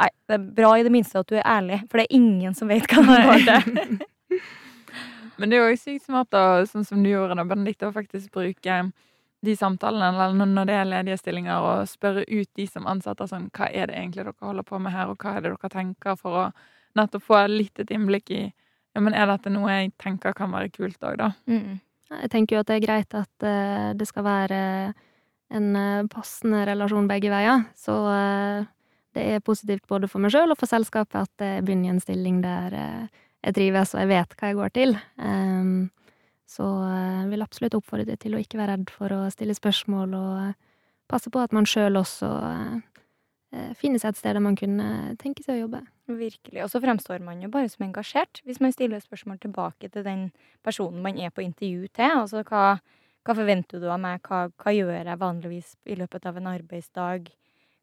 Nei, 0.00 0.08
det 0.26 0.34
er 0.34 0.46
bra 0.56 0.72
i 0.80 0.82
det 0.82 0.90
minste 0.90 1.20
at 1.20 1.28
du 1.28 1.36
er 1.36 1.44
ærlig, 1.46 1.76
for 1.84 2.00
det 2.00 2.08
er 2.08 2.16
ingen 2.16 2.56
som 2.58 2.72
vet 2.72 2.88
hva 2.90 3.20
det 3.20 3.60
til. 3.68 4.00
Men 5.40 5.52
det 5.52 5.58
er 5.58 5.70
jo 5.72 5.80
sykt 5.80 6.06
smart, 6.06 6.30
da, 6.34 6.64
sånn 6.68 6.84
som 6.86 7.02
du 7.02 7.10
gjorde, 7.10 7.36
da, 7.38 7.46
Benedicte, 7.48 7.88
å 7.88 7.94
faktisk 7.94 8.32
bruke 8.34 8.82
de 9.42 9.54
samtalene 9.58 10.12
eller 10.12 10.46
når 10.46 10.68
det 10.68 10.74
er 10.78 10.88
ledige 10.88 11.18
stillinger, 11.18 11.64
og 11.66 11.88
spørre 11.90 12.24
ut 12.28 12.50
de 12.58 12.66
som 12.70 12.86
ansetter 12.86 13.26
sånn 13.30 13.48
Hva 13.56 13.66
er 13.72 13.90
det 13.90 13.96
egentlig 13.98 14.22
dere 14.22 14.34
holder 14.38 14.66
på 14.66 14.78
med 14.78 14.94
her, 14.94 15.10
og 15.10 15.18
hva 15.18 15.36
er 15.36 15.42
det 15.42 15.54
dere 15.54 15.72
tenker, 15.72 16.18
for 16.20 16.38
å 16.38 16.44
nettopp 16.98 17.24
få 17.26 17.40
litt 17.50 17.80
et 17.82 17.90
innblikk 17.94 18.30
i 18.30 18.42
ja, 18.92 19.00
men 19.00 19.16
er 19.16 19.30
dette 19.30 19.50
noe 19.52 19.72
jeg 19.72 19.94
tenker 20.02 20.34
kan 20.36 20.52
være 20.52 20.68
kult 20.74 21.00
òg, 21.00 21.16
da? 21.16 21.30
Mm. 21.48 21.80
Jeg 22.12 22.30
tenker 22.34 22.56
jo 22.56 22.60
at 22.60 22.68
det 22.68 22.76
er 22.76 22.84
greit 22.84 23.14
at 23.16 23.46
uh, 23.48 23.90
det 23.96 24.06
skal 24.08 24.26
være 24.26 24.60
en 25.52 25.68
uh, 25.76 26.04
passende 26.12 26.60
relasjon 26.68 27.08
begge 27.08 27.30
veier. 27.32 27.64
Så 27.72 27.94
uh, 28.04 28.68
det 29.16 29.24
er 29.32 29.44
positivt 29.44 29.86
både 29.88 30.10
for 30.12 30.20
meg 30.20 30.34
sjøl 30.34 30.52
og 30.52 30.60
for 30.60 30.68
selskapet 30.68 31.24
at 31.24 31.46
jeg 31.46 31.64
begynner 31.64 31.88
i 31.88 31.94
en 31.94 32.04
stilling 32.04 32.42
der 32.44 32.76
jeg 33.42 33.56
trives, 33.58 33.94
og 33.94 34.04
jeg 34.04 34.12
vet 34.12 34.36
hva 34.38 34.50
jeg 34.50 34.58
går 34.58 34.74
til. 34.76 34.96
Um, 35.18 35.90
så 36.48 36.68
jeg 36.86 37.28
vil 37.32 37.44
absolutt 37.44 37.76
oppfordre 37.78 38.16
til 38.20 38.36
å 38.36 38.40
ikke 38.42 38.60
være 38.60 38.76
redd 38.76 38.92
for 38.92 39.14
å 39.16 39.20
stille 39.32 39.56
spørsmål, 39.56 40.14
og 40.14 41.10
passe 41.10 41.32
på 41.32 41.42
at 41.42 41.54
man 41.56 41.68
sjøl 41.68 42.00
også 42.00 42.28
finner 43.76 44.00
seg 44.00 44.12
et 44.12 44.20
sted 44.20 44.36
der 44.36 44.44
man 44.44 44.56
kunne 44.56 45.14
tenke 45.20 45.44
seg 45.44 45.58
å 45.58 45.64
jobbe. 45.66 45.82
Virkelig. 46.08 46.62
Og 46.64 46.70
så 46.72 46.80
fremstår 46.82 47.22
man 47.24 47.42
jo 47.44 47.50
bare 47.52 47.68
som 47.70 47.84
engasjert, 47.86 48.40
hvis 48.46 48.60
man 48.64 48.72
stiller 48.74 49.02
spørsmål 49.02 49.38
tilbake 49.42 49.90
til 49.92 50.06
den 50.06 50.24
personen 50.64 51.02
man 51.04 51.20
er 51.20 51.30
på 51.34 51.44
intervju 51.44 51.90
til. 51.92 52.16
Altså 52.22 52.42
hva, 52.48 52.78
hva 53.22 53.36
forventer 53.36 53.82
du 53.82 53.88
av 53.92 54.00
meg, 54.02 54.24
hva, 54.26 54.46
hva 54.56 54.74
gjør 54.74 54.96
jeg 54.98 55.20
vanligvis 55.20 55.76
i 55.84 55.98
løpet 56.00 56.26
av 56.28 56.40
en 56.40 56.50
arbeidsdag? 56.54 57.30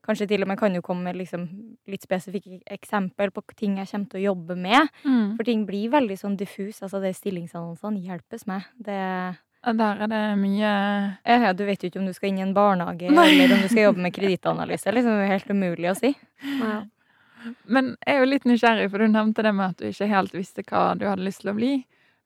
Kanskje 0.06 0.30
til 0.32 0.46
og 0.46 0.50
med 0.50 0.58
kan 0.58 0.74
jo 0.74 0.82
komme 0.86 1.10
med 1.10 1.20
liksom 1.20 1.44
litt 1.92 2.06
spesifikke 2.06 2.62
eksempel 2.72 3.34
på 3.36 3.44
ting 3.56 3.78
jeg 3.82 3.90
kommer 3.92 4.10
til 4.14 4.22
å 4.22 4.26
jobbe 4.30 4.56
med. 4.56 4.88
Mm. 5.04 5.36
For 5.36 5.48
ting 5.48 5.66
blir 5.68 5.92
veldig 5.92 6.18
sånn 6.18 6.38
diffus. 6.40 6.80
Altså, 6.86 7.02
det 7.04 7.14
stillingsannonsene 7.18 8.02
hjelpes 8.08 8.48
med. 8.50 8.68
Det 8.80 9.00
der 9.60 10.06
er 10.06 10.08
det 10.08 10.22
mye 10.40 10.70
ja, 11.28 11.52
Du 11.52 11.66
vet 11.68 11.82
jo 11.84 11.90
ikke 11.90 12.00
om 12.00 12.06
du 12.08 12.14
skal 12.16 12.30
inn 12.30 12.38
i 12.40 12.46
en 12.46 12.54
barnehage 12.56 13.10
Nei. 13.12 13.26
eller 13.34 13.58
om 13.58 13.66
du 13.66 13.68
skal 13.68 13.90
jobbe 13.90 14.06
med 14.06 14.16
kredittanalyse. 14.16 14.94
Liksom, 14.96 15.18
det 15.20 15.26
er 15.26 15.34
helt 15.34 15.52
umulig 15.52 15.92
å 15.92 15.98
si. 16.00 16.14
Ja. 16.62 16.78
Men 17.68 17.94
jeg 18.06 18.16
er 18.16 18.24
jo 18.24 18.30
litt 18.30 18.48
nysgjerrig, 18.48 18.90
for 18.92 19.04
du 19.04 19.12
nevnte 19.12 19.44
det 19.44 19.52
med 19.56 19.74
at 19.74 19.82
du 19.82 19.90
ikke 19.90 20.08
helt 20.12 20.34
visste 20.36 20.64
hva 20.68 20.94
du 21.00 21.06
hadde 21.08 21.28
lyst 21.28 21.44
til 21.44 21.52
å 21.52 21.58
bli. 21.60 21.74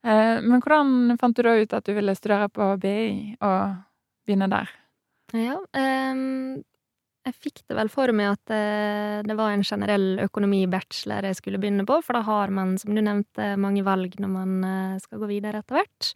Eh, 0.04 0.38
men 0.44 0.62
hvordan 0.62 1.18
fant 1.22 1.38
du 1.38 1.44
da 1.46 1.56
ut 1.58 1.74
at 1.74 1.86
du 1.86 1.94
ville 1.96 2.16
studere 2.18 2.50
på 2.54 2.70
BI 2.82 3.36
og 3.40 3.76
begynne 4.28 4.50
der? 4.52 4.72
Ja, 5.34 5.58
um, 5.58 6.62
jeg 7.24 7.36
fikk 7.40 7.62
det 7.70 7.78
vel 7.78 7.90
for 7.92 8.12
meg 8.16 8.34
at 8.34 8.52
eh, 8.52 9.22
det 9.24 9.36
var 9.40 9.54
en 9.54 9.64
generell 9.64 10.20
økonomi-bachelor 10.26 11.30
jeg 11.30 11.40
skulle 11.40 11.62
begynne 11.62 11.86
på, 11.88 12.00
for 12.04 12.18
da 12.18 12.24
har 12.28 12.52
man, 12.52 12.76
som 12.82 12.92
du 12.96 13.00
nevnte, 13.00 13.54
mange 13.60 13.84
valg 13.88 14.18
når 14.20 14.32
man 14.34 14.56
eh, 14.68 15.02
skal 15.04 15.22
gå 15.22 15.30
videre 15.32 15.62
etter 15.64 15.80
hvert. 15.80 16.12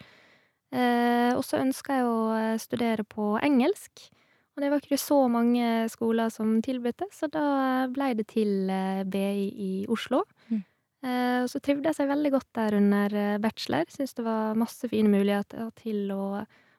Eh, 0.76 1.32
og 1.32 1.44
så 1.48 1.62
ønska 1.64 2.00
jeg 2.00 2.10
å 2.12 2.58
studere 2.60 3.08
på 3.08 3.36
engelsk, 3.40 4.10
og 4.58 4.64
det 4.64 4.72
var 4.74 4.84
ikke 4.84 5.00
så 5.00 5.20
mange 5.32 5.86
skoler 5.94 6.32
som 6.34 6.58
tilbød 6.66 7.00
det, 7.00 7.12
så 7.16 7.30
da 7.32 7.48
blei 7.94 8.12
det 8.18 8.28
til 8.34 8.72
BI 9.06 9.48
i 9.54 9.74
Oslo. 9.94 10.24
Mm. 10.50 10.64
Og 11.08 11.46
så 11.52 11.60
trivdes 11.62 12.02
jeg 12.02 12.10
veldig 12.10 12.32
godt 12.34 12.48
der 12.58 12.74
under 12.80 13.14
bachelor, 13.40 13.86
syntes 13.94 14.18
det 14.18 14.26
var 14.26 14.58
masse 14.58 14.90
fine 14.90 15.14
muligheter 15.14 15.70
til 15.78 16.10
å 16.10 16.24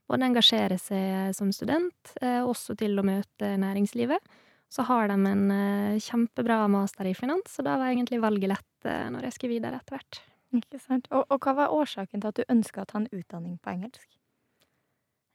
både 0.08 0.28
engasjere 0.28 0.78
seg 0.80 1.34
som 1.36 1.50
student, 1.54 2.14
eh, 2.22 2.40
også 2.40 2.76
til 2.78 2.98
å 2.98 3.06
møte 3.06 3.54
næringslivet. 3.60 4.36
Så 4.68 4.84
har 4.88 5.08
de 5.08 5.16
en 5.16 5.50
eh, 5.52 6.00
kjempebra 6.02 6.62
master 6.72 7.08
i 7.08 7.16
finans, 7.16 7.48
så 7.54 7.64
da 7.64 7.78
var 7.80 7.92
egentlig 7.92 8.20
valget 8.24 8.52
lett 8.52 8.88
eh, 8.88 9.08
når 9.12 9.28
jeg 9.28 9.36
skulle 9.36 9.56
videre 9.56 9.80
etter 9.80 9.98
hvert. 9.98 10.20
Ikke 10.56 10.80
sant. 10.80 11.08
Og, 11.12 11.26
og 11.28 11.44
hva 11.44 11.54
var 11.56 11.74
årsaken 11.76 12.22
til 12.22 12.30
at 12.30 12.40
du 12.40 12.52
ønska 12.52 12.84
å 12.84 12.88
ta 12.88 13.02
en 13.02 13.10
utdanning 13.12 13.58
på 13.60 13.74
engelsk? 13.74 14.08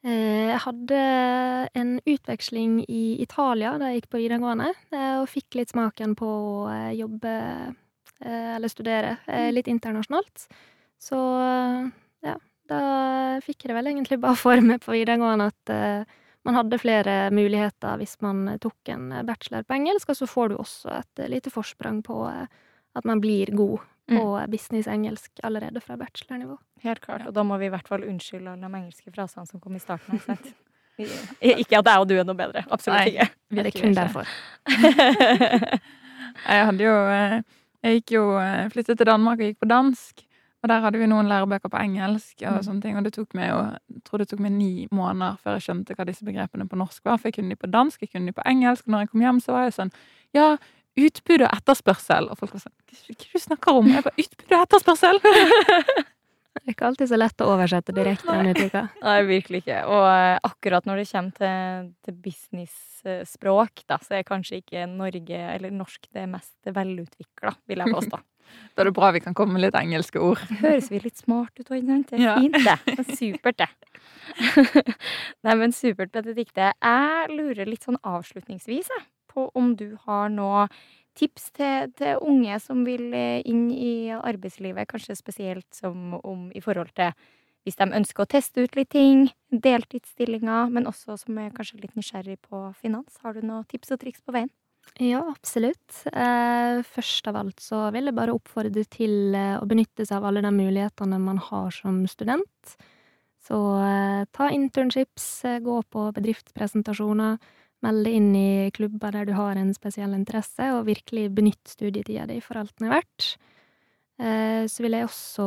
Jeg 0.04 0.58
hadde 0.60 0.98
en 1.80 1.92
utveksling 2.04 2.82
i 2.92 3.22
Italia 3.24 3.70
da 3.80 3.88
jeg 3.88 4.02
gikk 4.02 4.10
på 4.12 4.20
videregående, 4.20 4.66
og 5.22 5.30
fikk 5.32 5.56
litt 5.56 5.72
smaken 5.72 6.12
på 6.20 6.28
å 6.28 6.74
jobbe 6.92 7.32
eller 8.20 8.74
studere 8.74 9.14
litt 9.56 9.70
internasjonalt. 9.72 10.44
Så 11.00 11.22
ja, 12.28 12.36
da 12.74 13.40
fikk 13.46 13.64
jeg 13.64 13.72
det 13.72 13.78
vel 13.78 13.90
egentlig 13.94 14.20
bare 14.24 14.40
for 14.40 14.66
meg 14.66 14.84
på 14.84 14.94
videregående 14.96 15.48
at 15.54 15.74
uh, 15.74 16.20
man 16.44 16.60
hadde 16.60 16.82
flere 16.82 17.16
muligheter 17.32 18.02
hvis 18.02 18.18
man 18.26 18.58
tok 18.62 18.92
en 18.92 19.08
bachelor 19.28 19.64
på 19.64 19.78
engelsk, 19.78 20.12
og 20.12 20.20
så 20.20 20.28
får 20.28 20.52
du 20.52 20.60
også 20.60 20.92
et 20.98 21.24
lite 21.32 21.54
forsprang 21.54 22.02
på 22.04 22.20
at 22.28 23.08
man 23.08 23.22
blir 23.24 23.54
god 23.56 23.80
på 24.10 24.40
mm. 24.40 24.52
business-engelsk 24.52 25.40
allerede 25.44 25.82
fra 25.82 25.98
bachelornivå. 25.98 26.58
Helt 26.84 27.00
klart, 27.00 27.28
og 27.28 27.34
da 27.34 27.44
må 27.48 27.58
vi 27.58 27.70
i 27.70 27.72
hvert 27.72 27.88
fall 27.88 28.04
unnskylde 28.04 28.52
alle 28.52 28.68
de 28.68 28.80
engelske 28.82 29.14
frasene 29.16 29.48
som 29.48 29.62
kom 29.64 29.78
i 29.78 29.82
starten. 29.82 30.20
ikke 31.40 31.80
at 31.80 31.88
jeg 31.88 32.04
og 32.04 32.10
du 32.10 32.18
er 32.18 32.28
noe 32.28 32.38
bedre. 32.38 32.66
Absolutt 32.68 33.00
Nei, 33.00 33.14
ikke. 33.14 33.30
Det 33.50 33.66
er 33.66 33.78
kun 33.78 33.96
derfor. 33.98 34.36
jeg 36.52 36.68
hadde 36.68 36.86
jo 36.86 36.94
eh, 37.14 37.40
Jeg 37.84 38.00
gikk 38.00 38.14
jo 38.18 38.28
flyttet 38.74 39.00
til 39.00 39.10
Danmark 39.10 39.40
og 39.40 39.50
gikk 39.50 39.64
på 39.64 39.72
dansk. 39.72 40.24
Og 40.64 40.70
der 40.72 40.80
hadde 40.80 41.00
vi 41.02 41.08
noen 41.12 41.28
lærebøker 41.28 41.68
på 41.68 41.80
engelsk, 41.82 42.38
og 42.46 42.56
mm. 42.56 42.62
sånne 42.64 42.86
ting, 42.86 42.96
og 42.96 43.04
det 43.04 43.12
tok 43.18 43.34
meg 43.36 43.50
jo, 43.50 43.58
jeg 43.92 44.04
tror 44.08 44.22
det 44.22 44.30
tok 44.32 44.44
meg 44.46 44.54
ni 44.56 44.88
måneder 44.96 45.36
før 45.44 45.58
jeg 45.58 45.66
skjønte 45.66 45.98
hva 45.98 46.06
disse 46.08 46.24
begrepene 46.24 46.70
på 46.72 46.80
norsk 46.80 47.04
var. 47.04 47.20
For 47.20 47.28
jeg 47.28 47.36
kunne 47.40 47.52
de 47.52 47.60
på 47.60 47.68
dansk, 47.74 48.06
jeg 48.06 48.14
kunne 48.14 48.32
de 48.32 48.38
på 48.38 48.46
engelsk. 48.48 48.88
Og 48.88 48.96
når 48.96 49.04
jeg 49.04 49.12
kom 49.12 49.26
hjem, 49.26 49.44
så 49.44 49.58
var 49.58 49.68
jeg 49.68 49.76
sånn 49.76 49.94
Ja, 50.34 50.48
utbud 51.04 51.44
og 51.44 51.52
etterspørsel. 51.52 52.32
Og 52.32 52.40
folk 52.40 52.56
var 52.56 52.64
sånn 52.64 52.76
Hva 52.80 52.96
er 53.12 53.20
det 53.20 53.30
du 53.36 53.44
snakker 53.44 53.80
om? 53.82 53.92
Jeg 53.92 54.08
bare 54.08 54.24
Utbud 54.24 54.56
og 54.56 54.66
etterspørsel! 54.66 55.24
Det 56.54 56.70
er 56.70 56.76
ikke 56.76 56.86
alltid 56.86 57.10
så 57.10 57.18
lett 57.18 57.42
å 57.42 57.48
oversette 57.50 57.94
direkte. 57.98 58.30
Nei. 58.30 58.54
Nei, 59.08 59.16
virkelig 59.26 59.64
ikke. 59.64 59.80
Og 59.90 60.04
uh, 60.06 60.36
akkurat 60.46 60.86
når 60.88 61.02
det 61.02 61.06
kommer 61.10 61.34
til, 61.40 61.88
til 62.06 62.20
business-språk, 62.28 63.82
da, 63.90 63.98
så 64.06 64.20
er 64.20 64.28
kanskje 64.28 64.62
ikke 64.62 64.86
Norge, 64.88 65.40
eller 65.56 65.74
norsk, 65.74 66.06
det 66.14 66.28
mest 66.30 66.70
velutvikla, 66.78 67.56
vil 67.68 67.84
jeg 67.84 67.96
påstå. 67.98 68.22
Da 68.74 68.84
er 68.84 68.90
det 68.90 68.96
bra 68.98 69.12
vi 69.14 69.22
kan 69.24 69.36
komme 69.38 69.58
med 69.58 69.66
litt 69.66 69.78
engelske 69.78 70.22
ord. 70.22 70.42
Høres 70.62 70.90
vi 70.92 71.02
litt 71.04 71.20
smart 71.22 71.60
ut 71.60 71.70
òg, 71.70 71.86
Det 72.10 72.18
er 72.18 72.24
ja. 72.24 72.36
fint, 72.40 72.58
det. 72.58 72.78
det 72.88 73.00
er 73.04 73.18
supert, 73.20 73.62
det. 73.62 73.70
Nei, 75.46 75.56
men 75.60 75.76
supert, 75.76 76.12
Benedicte. 76.16 76.72
Jeg 76.74 77.30
lurer 77.38 77.70
litt 77.70 77.86
sånn 77.86 78.00
avslutningsvis 78.02 78.90
jeg, 78.90 79.06
på 79.30 79.50
om 79.58 79.76
du 79.78 79.96
har 80.08 80.30
noe 80.34 80.68
tips 81.18 81.52
til, 81.54 81.92
til, 81.98 82.18
unge 82.26 82.58
som 82.62 82.82
vil 82.88 83.14
eh, 83.14 83.44
inn 83.46 83.68
i 83.72 84.10
arbeidslivet, 84.16 84.90
kanskje 84.90 85.18
spesielt 85.18 85.70
som 85.74 86.18
om 86.24 86.50
i 86.54 86.62
forhold 86.64 86.94
til 86.98 87.14
hvis 87.64 87.78
de 87.80 87.88
ønsker 87.96 88.26
å 88.26 88.28
teste 88.28 88.66
ut 88.66 88.74
litt 88.76 88.90
ting, 88.92 89.30
deltidsstillinger, 89.48 90.72
men 90.74 90.90
også 90.90 91.16
som 91.22 91.38
er 91.40 91.54
kanskje 91.56 91.80
litt 91.80 91.96
nysgjerrig 91.96 92.42
på 92.44 92.66
finans. 92.82 93.22
Har 93.24 93.38
du 93.38 93.46
noen 93.46 93.64
tips 93.72 93.94
og 93.96 94.02
triks 94.02 94.20
på 94.20 94.36
veien? 94.36 94.52
Ja, 95.02 95.24
absolutt. 95.26 96.04
Eh, 96.14 96.84
først 96.86 97.28
av 97.28 97.38
alt 97.40 97.62
så 97.64 97.88
vil 97.96 98.10
jeg 98.10 98.18
bare 98.18 98.36
oppfordre 98.36 98.84
til 98.94 99.34
eh, 99.34 99.56
å 99.58 99.66
benytte 99.66 100.06
seg 100.06 100.20
av 100.20 100.28
alle 100.30 100.44
de 100.46 100.52
mulighetene 100.54 101.18
man 101.22 101.40
har 101.42 101.74
som 101.74 102.04
student. 102.10 102.76
Så 103.44 103.58
eh, 103.82 104.22
ta 104.32 104.52
internships, 104.54 105.26
gå 105.66 105.80
på 105.90 106.06
bedriftspresentasjoner, 106.14 107.42
meld 107.84 108.06
deg 108.06 108.20
inn 108.20 108.30
i 108.38 108.70
klubber 108.76 109.18
der 109.18 109.28
du 109.28 109.34
har 109.36 109.58
en 109.58 109.74
spesiell 109.76 110.14
interesse, 110.16 110.70
og 110.78 110.86
virkelig 110.88 111.26
benytt 111.36 111.74
studietida 111.74 112.28
di 112.30 112.38
for 112.44 112.62
alt 112.62 112.78
den 112.78 112.88
er 112.88 113.00
verdt. 113.00 113.34
Så 114.70 114.84
vil 114.86 114.94
jeg 114.94 115.08
også 115.08 115.46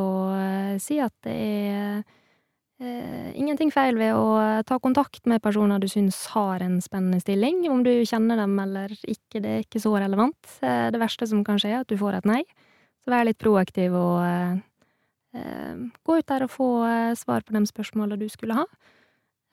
si 0.83 0.97
at 1.01 1.13
det 1.23 1.33
er 1.33 2.01
ingenting 2.79 3.71
feil 3.73 3.97
ved 3.97 4.13
å 4.13 4.61
ta 4.67 4.77
kontakt 4.77 5.25
med 5.25 5.41
personer 5.41 5.81
du 5.81 5.87
syns 5.89 6.19
har 6.35 6.61
en 6.61 6.77
spennende 6.83 7.19
stilling. 7.23 7.63
Om 7.71 7.81
du 7.85 7.91
kjenner 8.05 8.37
dem 8.37 8.53
eller 8.61 8.93
ikke, 9.01 9.41
det 9.41 9.49
er 9.49 9.63
ikke 9.63 9.81
så 9.81 9.95
relevant. 9.97 10.37
Eh, 10.61 10.89
det 10.93 11.01
verste 11.01 11.25
som 11.29 11.41
kan 11.47 11.57
skje, 11.57 11.73
er 11.73 11.81
at 11.81 11.89
du 11.89 11.97
får 11.97 12.19
et 12.19 12.29
nei. 12.29 12.43
Så 13.01 13.13
vær 13.13 13.25
litt 13.25 13.39
proaktiv 13.41 13.95
og 13.97 14.19
eh, 14.27 14.59
eh, 15.39 15.81
gå 16.05 16.19
ut 16.19 16.29
der 16.29 16.45
og 16.45 16.53
få 16.53 16.69
eh, 16.85 17.15
svar 17.17 17.45
på 17.47 17.55
de 17.55 17.63
spørsmåla 17.69 18.19
du 18.19 18.27
skulle 18.29 18.59
ha. 18.59 18.67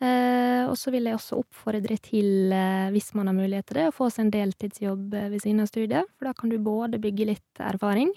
Eh, 0.04 0.64
og 0.66 0.74
så 0.76 0.92
vil 0.92 1.06
jeg 1.08 1.16
også 1.16 1.38
oppfordre 1.40 1.96
til, 2.02 2.52
eh, 2.52 2.90
hvis 2.92 3.14
man 3.16 3.30
har 3.30 3.36
mulighet 3.38 3.70
til 3.70 3.80
det, 3.80 3.88
å 3.88 3.94
få 3.94 4.10
seg 4.12 4.26
en 4.26 4.34
deltidsjobb 4.34 5.14
eh, 5.16 5.30
ved 5.32 5.44
siden 5.44 5.64
av 5.64 5.70
studiet, 5.70 6.10
for 6.18 6.28
da 6.28 6.34
kan 6.36 6.52
du 6.52 6.58
både 6.60 7.00
bygge 7.00 7.28
litt 7.30 7.62
erfaring, 7.62 8.10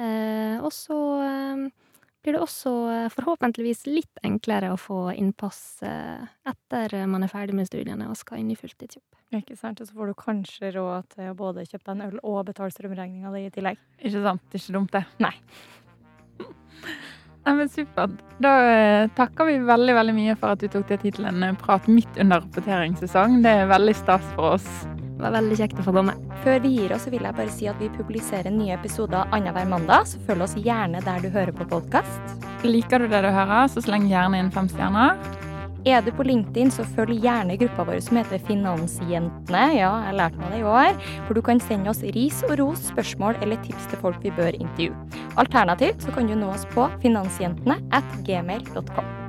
eh, 0.00 0.56
og 0.58 0.72
så 0.74 0.98
eh, 1.28 1.66
blir 2.22 2.36
det 2.36 2.42
også 2.42 2.72
eh, 2.92 3.08
forhåpentligvis 3.12 3.84
litt 3.90 4.22
enklere 4.26 4.72
å 4.72 4.78
få 4.80 5.10
innpass 5.18 5.82
eh, 5.86 6.22
etter 6.48 6.94
man 7.10 7.26
er 7.26 7.32
ferdig 7.32 7.56
med 7.58 7.68
studiene 7.68 8.08
og 8.10 8.18
skal 8.18 8.42
inn 8.42 8.52
i 8.54 8.58
fulltidsjobb. 8.58 9.06
Ikke 9.38 9.56
sant? 9.56 9.80
Og 9.80 9.88
så 9.88 9.96
får 9.96 10.12
du 10.12 10.18
kanskje 10.20 10.72
råd 10.76 11.08
til 11.14 11.30
å 11.30 11.36
både 11.36 11.64
kjøpe 11.64 11.86
deg 11.86 11.94
en 11.94 12.04
øl 12.10 12.20
og 12.20 12.44
betale 12.50 12.74
strømregninga 12.74 13.32
di 13.34 13.46
i 13.46 13.52
tillegg. 13.54 13.80
Ikke 13.98 14.24
sant? 14.28 14.44
Det 14.52 14.60
er 14.60 14.64
Ikke 14.64 14.76
dumt, 14.78 14.96
det. 14.98 15.04
Nei. 15.24 15.34
Nei, 17.42 17.54
men 17.58 17.70
Supert. 17.72 18.18
Da 18.42 18.56
eh, 18.70 19.10
takker 19.18 19.48
vi 19.50 19.58
veldig 19.66 19.96
veldig 19.98 20.18
mye 20.18 20.38
for 20.38 20.54
at 20.54 20.62
du 20.62 20.68
tok 20.70 20.86
deg 20.92 21.02
tid 21.02 21.18
til 21.18 21.30
en 21.30 21.56
prat 21.58 21.88
midt 21.90 22.20
under 22.22 22.44
rapporteringssesong. 22.44 23.40
Det 23.42 23.56
er 23.62 23.72
veldig 23.72 23.96
stas 23.98 24.28
for 24.36 24.54
oss. 24.58 24.68
Det 25.12 25.22
var 25.22 25.34
veldig 25.36 25.58
kjekt 25.60 25.78
å 25.78 25.84
få 25.86 25.94
komme. 25.94 26.14
Før 26.42 26.58
vi 26.64 26.72
gir 26.76 26.94
oss, 26.96 27.04
så 27.06 27.12
vil 27.12 27.26
jeg 27.26 27.36
bare 27.36 27.52
si 27.54 27.68
at 27.70 27.78
vi 27.82 27.90
publiserer 27.94 28.50
nye 28.54 28.74
episoder 28.74 29.28
annenhver 29.30 29.68
mandag, 29.70 30.08
så 30.10 30.20
følg 30.26 30.48
oss 30.48 30.56
gjerne 30.58 31.04
der 31.04 31.22
du 31.22 31.30
hører 31.30 31.54
på 31.56 31.68
podkast. 31.70 32.42
Liker 32.66 33.02
du 33.02 33.10
det 33.12 33.22
du 33.24 33.30
hører, 33.30 33.70
så 33.70 33.82
sleng 33.84 34.08
gjerne 34.10 34.40
inn 34.42 34.52
fem 34.54 34.70
stjerner. 34.70 35.20
Er 35.82 36.02
du 36.06 36.12
på 36.14 36.22
LinkedIn, 36.22 36.70
så 36.70 36.84
følg 36.94 37.24
gjerne 37.24 37.56
gruppa 37.58 37.86
vår 37.88 37.98
som 38.06 38.20
heter 38.20 38.42
Finansjentene. 38.46 39.62
Ja, 39.74 39.90
jeg 40.06 40.18
lærte 40.20 40.38
meg 40.38 40.54
det 40.54 40.60
i 40.60 40.68
år. 40.70 41.00
For 41.26 41.34
du 41.34 41.42
kan 41.42 41.62
sende 41.62 41.90
oss 41.90 42.04
ris 42.14 42.38
og 42.46 42.54
ros, 42.60 42.84
spørsmål 42.92 43.40
eller 43.42 43.58
tips 43.66 43.90
til 43.90 44.02
folk 44.04 44.22
vi 44.22 44.34
bør 44.36 44.54
intervjue. 44.54 45.24
Alternativt 45.42 46.06
så 46.06 46.14
kan 46.14 46.30
du 46.30 46.38
nå 46.38 46.52
oss 46.54 46.68
på 46.76 46.86
finansjentene 47.02 47.80
at 47.98 48.14
gmail.com. 48.28 49.21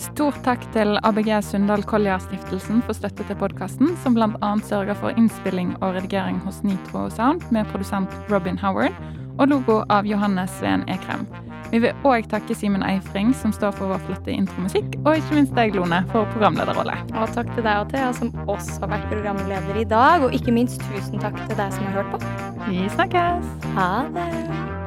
Stort 0.00 0.38
takk 0.46 0.62
til 0.72 0.94
ABG 1.04 1.28
Sundal 1.44 1.82
Collier-stiftelsen 1.84 2.80
for 2.86 2.96
støtte 2.96 3.26
til 3.28 3.36
podkasten, 3.36 3.92
som 4.00 4.16
bl.a. 4.16 4.52
sørger 4.64 4.96
for 4.96 5.12
innspilling 5.12 5.74
og 5.82 5.98
redigering 5.98 6.38
hos 6.46 6.62
Nitro 6.64 7.10
Sound 7.12 7.44
med 7.52 7.68
produsent 7.68 8.14
Robin 8.32 8.56
Howard 8.58 8.96
og 9.36 9.52
logo 9.52 9.82
av 9.92 10.08
Johannes 10.08 10.56
Sveen 10.56 10.86
Ekrem. 10.88 11.28
Vi 11.70 11.82
vil 11.84 12.08
òg 12.08 12.26
takke 12.32 12.56
Simen 12.56 12.82
Eifring, 12.82 13.30
som 13.36 13.52
står 13.54 13.76
for 13.76 13.92
vår 13.92 14.00
flotte 14.08 14.32
intromusikk, 14.32 14.96
og 15.04 15.20
ikke 15.20 15.36
minst 15.36 15.54
deg, 15.54 15.76
Lone, 15.76 16.00
for 16.10 16.26
programlederrolle. 16.32 16.96
Og 17.12 17.36
takk 17.36 17.52
til 17.54 17.62
deg 17.68 17.84
og 17.84 17.92
Thea, 17.92 18.10
som 18.16 18.32
også 18.48 18.80
har 18.82 18.94
vært 18.96 19.08
programleder 19.12 19.84
i 19.84 19.86
dag. 19.92 20.26
Og 20.26 20.34
ikke 20.34 20.56
minst 20.56 20.82
tusen 20.88 21.22
takk 21.22 21.38
til 21.44 21.56
deg 21.60 21.76
som 21.76 21.86
har 21.86 22.00
hørt 22.00 22.12
på. 22.16 22.66
Vi 22.66 22.88
snakkes! 22.96 23.56
Ha 23.76 23.90
det! 24.16 24.79